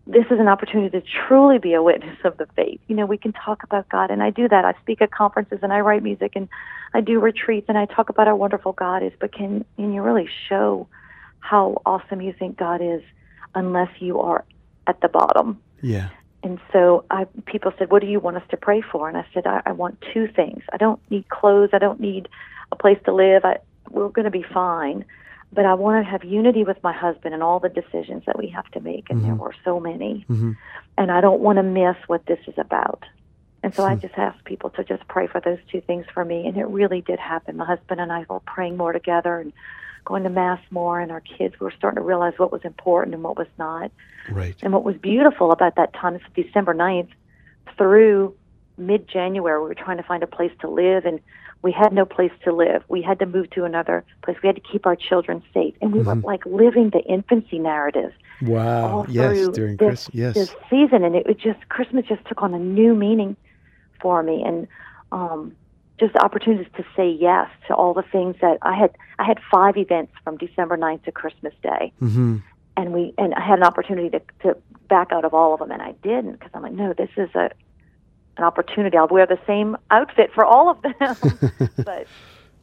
[0.08, 2.82] This is an opportunity to truly be a witness of the faith.
[2.88, 4.66] You know, we can talk about God, and I do that.
[4.66, 6.50] I speak at conferences, and I write music, and
[6.94, 9.14] I do retreats, and I talk about how wonderful God is.
[9.20, 10.88] But can can you really show
[11.40, 13.02] how awesome you think God is,
[13.56, 14.46] unless you are
[14.88, 16.10] at the bottom?" Yeah.
[16.44, 19.26] And so I, people said, "What do you want us to pray for?" And I
[19.34, 20.64] said, I, "I want two things.
[20.74, 21.70] I don't need clothes.
[21.74, 22.28] I don't need
[22.72, 23.46] a place to live.
[23.46, 23.58] I,
[23.90, 25.06] we're going to be fine,
[25.54, 28.48] but I want to have unity with my husband and all the decisions that we
[28.50, 29.10] have to make.
[29.10, 30.58] And there were so many, Mhm.
[30.98, 33.04] and I don't want to miss what this is about."
[33.64, 34.02] And so I Hmm.
[34.02, 37.02] just asked people to just pray for those two things for me, and it really
[37.02, 37.58] did happen.
[37.58, 39.54] My husband and I were praying more together and
[40.06, 43.24] going to mass more, and our kids were starting to realize what was important and
[43.24, 43.92] what was not.
[44.30, 44.56] Right.
[44.62, 47.10] And what was beautiful about that time, it's December 9th
[47.78, 48.36] through
[48.78, 51.20] mid January, we were trying to find a place to live, and
[51.62, 52.84] we had no place to live.
[52.88, 54.38] We had to move to another place.
[54.42, 55.76] We had to keep our children safe.
[55.82, 59.06] And we were like living the infancy narrative Wow.
[59.08, 60.16] Yes, during this, Christmas.
[60.16, 60.34] Yes.
[60.34, 61.04] this season.
[61.04, 63.36] And it was just, Christmas just took on a new meaning
[64.02, 64.44] for me.
[64.44, 64.68] And
[65.12, 65.56] um,
[66.02, 68.92] just opportunities to say yes to all the things that I had.
[69.20, 72.38] I had five events from December 9th to Christmas Day, hmm
[72.78, 74.58] and we and I had an opportunity to to
[74.90, 77.30] back out of all of them, and I didn't because I'm like, no, this is
[77.36, 77.50] a
[78.38, 78.98] an opportunity.
[78.98, 81.30] I'll wear the same outfit for all of them,
[81.92, 82.08] but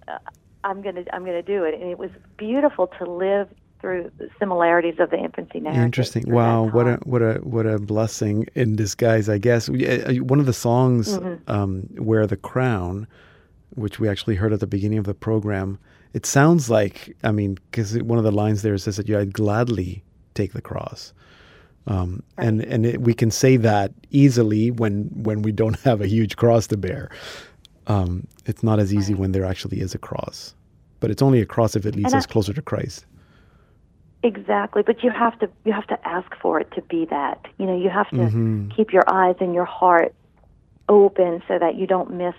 [0.09, 0.19] uh,
[0.65, 3.49] I'm gonna I'm gonna do it, and it was beautiful to live
[3.81, 5.85] through the similarities of the infancy narrative.
[5.85, 6.25] Interesting.
[6.33, 9.69] Wow, what a what a what a blessing in disguise, I guess.
[9.69, 11.49] Uh, One of the songs, Mm-hmm.
[11.51, 13.07] um, "Wear the Crown,"
[13.75, 15.79] which we actually heard at the beginning of the program,
[16.15, 19.33] it sounds like I mean, because one of the lines there says that you I'd
[19.33, 20.03] gladly
[20.35, 21.13] take the cross.
[21.87, 26.07] Um, and and it, we can say that easily when when we don't have a
[26.07, 27.11] huge cross to bear.
[27.87, 30.55] Um, it's not as easy when there actually is a cross,
[31.01, 33.07] but it's only a cross if it leads I- us closer to Christ.
[34.25, 37.47] Exactly, but you have to you have to ask for it to be that.
[37.59, 38.71] You know, you have to Mm-hmm.
[38.71, 40.13] keep your eyes and your heart
[40.89, 42.35] open so that you don't miss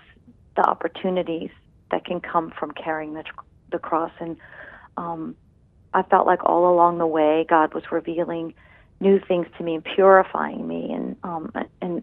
[0.60, 1.50] the opportunities
[1.90, 3.24] that can come from carrying the
[3.72, 4.12] the cross.
[4.20, 4.36] And
[4.96, 5.34] um,
[5.94, 8.54] I felt like all along the way, God was revealing
[9.00, 10.92] new things to me and purifying me.
[10.92, 12.02] And um, and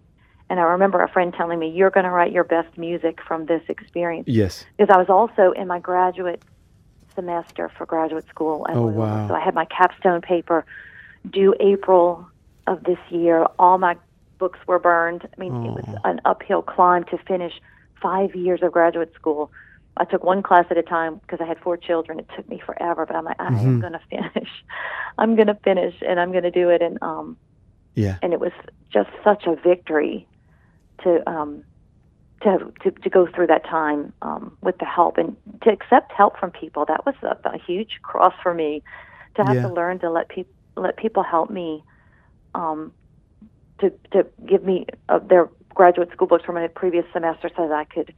[0.49, 3.45] and I remember a friend telling me, "You're going to write your best music from
[3.45, 4.65] this experience." Yes.
[4.77, 6.41] because I was also in my graduate
[7.13, 9.27] semester for graduate school at Oh, wow.
[9.27, 10.65] So I had my capstone paper
[11.29, 12.27] due April
[12.67, 13.45] of this year.
[13.59, 13.97] All my
[14.37, 15.27] books were burned.
[15.35, 16.09] I mean, it was Oh.
[16.09, 17.53] an uphill climb to finish
[18.01, 19.51] five years of graduate school.
[19.97, 22.19] I took one class at a time because I had four children.
[22.19, 23.81] It took me forever, but I'm like, I Mm-hmm.
[23.81, 24.49] to finish.
[25.17, 26.81] I'm going to finish, and I'm going to do it.
[26.81, 27.37] And um,
[27.95, 28.17] Yeah.
[28.21, 28.51] and it was
[28.93, 30.27] just such a victory
[31.03, 31.63] to um,
[32.43, 36.37] to, to to go through that time um, with the help and to accept help
[36.39, 36.85] from people.
[36.87, 38.83] That was a, a huge cross for me
[39.37, 39.61] to have Yeah.
[39.61, 41.83] to learn to let people let people help me
[42.53, 42.93] um,
[43.81, 47.73] to to give me uh, their graduate school books from my previous semester so that
[47.73, 48.11] I could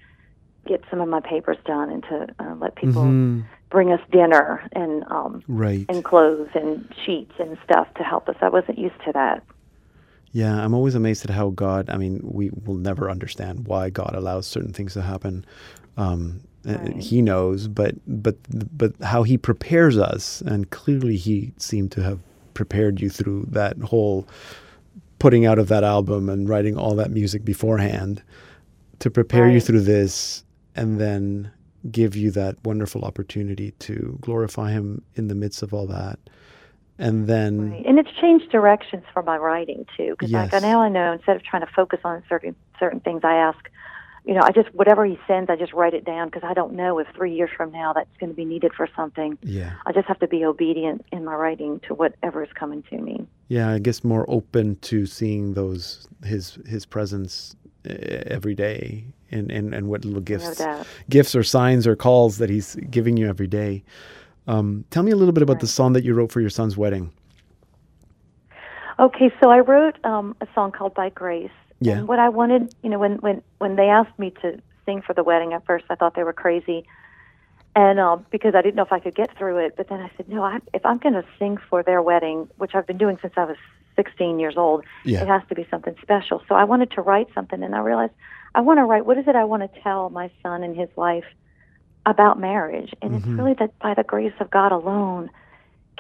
[0.65, 3.43] get some of my papers done and to uh, let people Mhm.
[3.69, 5.85] bring us dinner and um, Right.
[5.89, 8.37] and clothes and sheets and stuff to help us.
[8.41, 9.43] I wasn't used to that.
[10.31, 11.89] Yeah, I'm always amazed at how God.
[11.89, 15.43] I mean, we will never understand why God allows certain things to happen.
[15.97, 16.95] Um, uh, Right.
[16.95, 18.35] He knows, but but
[18.77, 22.19] but how He prepares us, and clearly He seemed to have
[22.53, 24.27] prepared you through that whole
[25.19, 28.23] putting out of that album and writing all that music beforehand
[28.99, 30.43] to prepare you through this,
[30.75, 31.51] and then
[31.91, 36.19] give you that wonderful opportunity to glorify Him in the midst of all that,
[36.97, 37.85] and then Right.
[37.85, 40.51] And it's changed directions for my writing too, because Yes.
[40.51, 43.69] like now I know instead of trying to focus on certain certain things, I ask,
[44.29, 46.73] you know, I just whatever he sends, I just write it down because I don't
[46.73, 49.39] know if three years from now that's going to be needed for something.
[49.41, 49.73] yeah.
[49.87, 53.25] I just have to be obedient in my writing to whatever is coming to me.
[53.47, 57.55] Yeah, I guess more open to seeing those his his presence
[57.85, 60.85] every day, and, and and what little gifts, doubt.
[61.09, 63.83] gifts or signs or calls that he's giving you every day.
[64.45, 66.77] Um, tell me a little bit about the song that you wrote for your son's
[66.77, 67.11] wedding.
[68.99, 71.49] Okay, so I wrote um, a song called "By Grace."
[71.79, 71.99] Yeah.
[71.99, 75.13] And what I wanted, you know, when when when they asked me to sing for
[75.13, 76.85] the wedding, at first I thought they were crazy,
[77.75, 79.73] and um, because I didn't know if I could get through it.
[79.77, 82.71] But then I said, no, I, if I'm going to sing for their wedding, which
[82.73, 83.57] I've been doing since I was
[83.95, 85.21] 16 years old, Yeah.
[85.23, 86.41] it has to be something special.
[86.47, 88.13] So I wanted to write something, and I realized
[88.55, 89.05] I want to write.
[89.05, 91.25] What is it I want to tell my son and his wife
[92.05, 92.91] about marriage?
[93.01, 95.29] And it's really that by the grace of God alone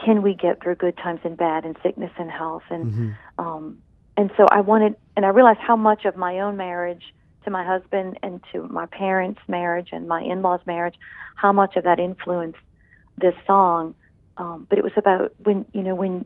[0.03, 3.77] can we get through good times and bad and sickness and health and um
[4.19, 7.03] and so I wanted and I realized how much of my own marriage
[7.45, 10.95] to my husband and to my parents' marriage and my in-laws' marriage
[11.35, 12.59] how much of that influenced
[13.17, 13.95] this song
[14.35, 16.25] um but it was about when you know when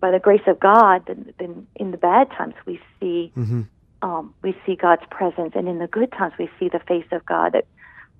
[0.00, 3.68] by the grace of God then, then in the bad times we see Mhm.
[4.02, 7.26] um we see God's presence and in the good times we see the face of
[7.26, 7.66] God that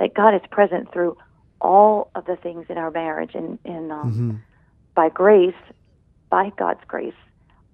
[0.01, 1.17] that God is present through
[1.61, 4.41] all of the things in our marriage and and um Mhm.
[4.97, 5.63] by grace,
[6.29, 7.23] by God's grace,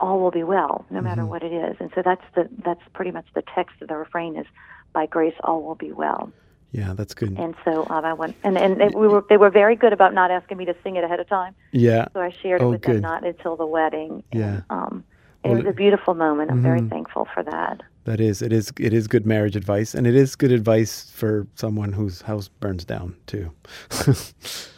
[0.01, 1.31] all will be well, no matter Mm-hmm.
[1.31, 1.77] what it is.
[1.81, 4.47] And so that's the that's pretty much the text of the refrain is,
[4.93, 6.33] by grace, all will be well.
[6.73, 7.35] Yeah, that's good.
[7.39, 10.13] And so um, I went, and and they, we were they were very good about
[10.15, 11.55] not asking me to sing it ahead of time.
[11.73, 12.95] yeah, So I shared Oh, it with good.
[12.97, 14.23] them not until the wedding.
[14.33, 14.47] Yeah.
[14.47, 15.05] And, um,
[15.45, 16.51] Well, it was a beautiful moment.
[16.51, 16.91] I'm very Mhm.
[16.91, 17.83] thankful for that.
[18.05, 21.47] that is it is it is good marriage advice, and it is good advice for
[21.55, 23.51] someone whose house burns down too.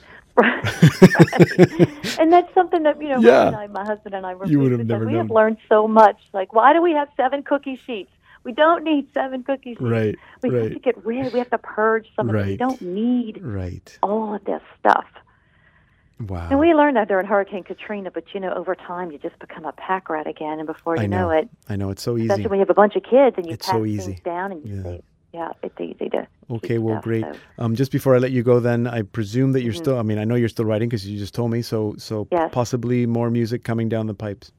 [2.19, 3.51] and that's something that you know, Yeah.
[3.57, 5.23] I, my husband and I were you would have never we known.
[5.27, 6.17] have learned so much.
[6.33, 8.11] Like, why do we have seven cookie sheets?
[8.45, 9.81] We don't need seven cookie sheets.
[9.83, 11.33] Right, We have to get rid.
[11.33, 12.39] We have to purge some of it.
[12.39, 12.59] We Right.
[12.59, 13.99] don't need right.
[14.03, 15.05] all of this stuff.
[16.27, 16.49] Wow.
[16.51, 19.65] And we learned that during Hurricane Katrina, but you know, over time, you just become
[19.65, 21.31] a pack rat again, and before you I know.
[21.31, 22.27] it, I know it's so easy.
[22.29, 24.13] especially when you have a bunch of kids and you It's pack so easy.
[24.13, 24.83] things down and you Yeah.
[24.83, 25.01] say,
[25.33, 26.27] yeah, it's easy to.
[26.51, 27.25] Okay, well, great.
[27.25, 29.99] so- Um, just before I let you go, then I presume that you're still.
[29.99, 31.63] I mean, I know you're still writing because you just told me.
[31.63, 32.35] So, so Mm-hmm.
[32.35, 32.51] Yes.
[32.53, 34.53] possibly more music coming down the pipes.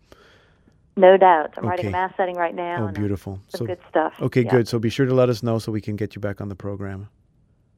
[0.98, 1.54] No doubt.
[1.58, 2.84] I'm writing a mass setting right now.
[2.84, 3.40] Oh, uh, beautiful.
[3.50, 4.14] Some So, good stuff.
[4.22, 4.68] okay, Yeah, good.
[4.68, 6.56] So be sure to let us know so we can get you back on the
[6.56, 7.08] program.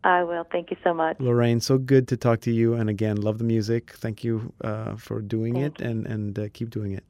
[0.04, 0.44] I will.
[0.52, 1.16] Thank you so much.
[1.20, 2.74] Lorraine, so good to talk to you.
[2.74, 3.92] And again, love the music.
[3.92, 7.04] Thank you uh, for doing Thank it and and uh, keep doing it.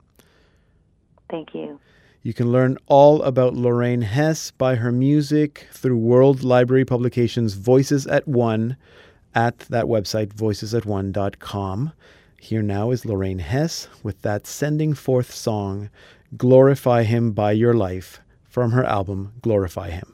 [1.29, 1.79] Thank you.
[2.25, 8.07] You can learn all about Lorraine Hess by her music through World Library Publications Voices
[8.07, 8.77] As One
[9.35, 11.91] at that website, voicesasone.com.
[12.39, 15.89] Here now is Lorraine Hess with that Sending Forth song,
[16.37, 20.12] Glorify Him by Your Life, from her album Glorify Him.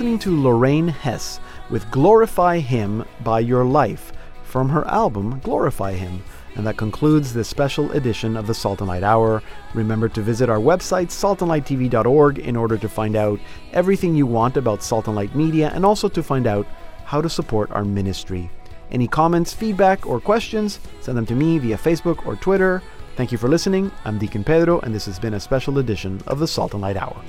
[0.00, 6.22] Listening to Lorraine Hess with Glorify Him by Your Life from her album Glorify Him.
[6.54, 9.42] And that concludes this special edition of the Salt and Light Hour.
[9.74, 13.38] Remember to visit our website, saltandlighttv.org, in order to find out
[13.74, 16.66] everything you want about Salt and Light Media and also to find out
[17.04, 18.50] how to support our ministry.
[18.90, 22.82] Any comments, feedback, or questions, send them to me via Facebook or Twitter.
[23.16, 23.92] Thank you for listening.
[24.06, 26.96] I'm Deacon Pedro, and this has been a special edition of the Salt and Light
[26.96, 27.22] Hour.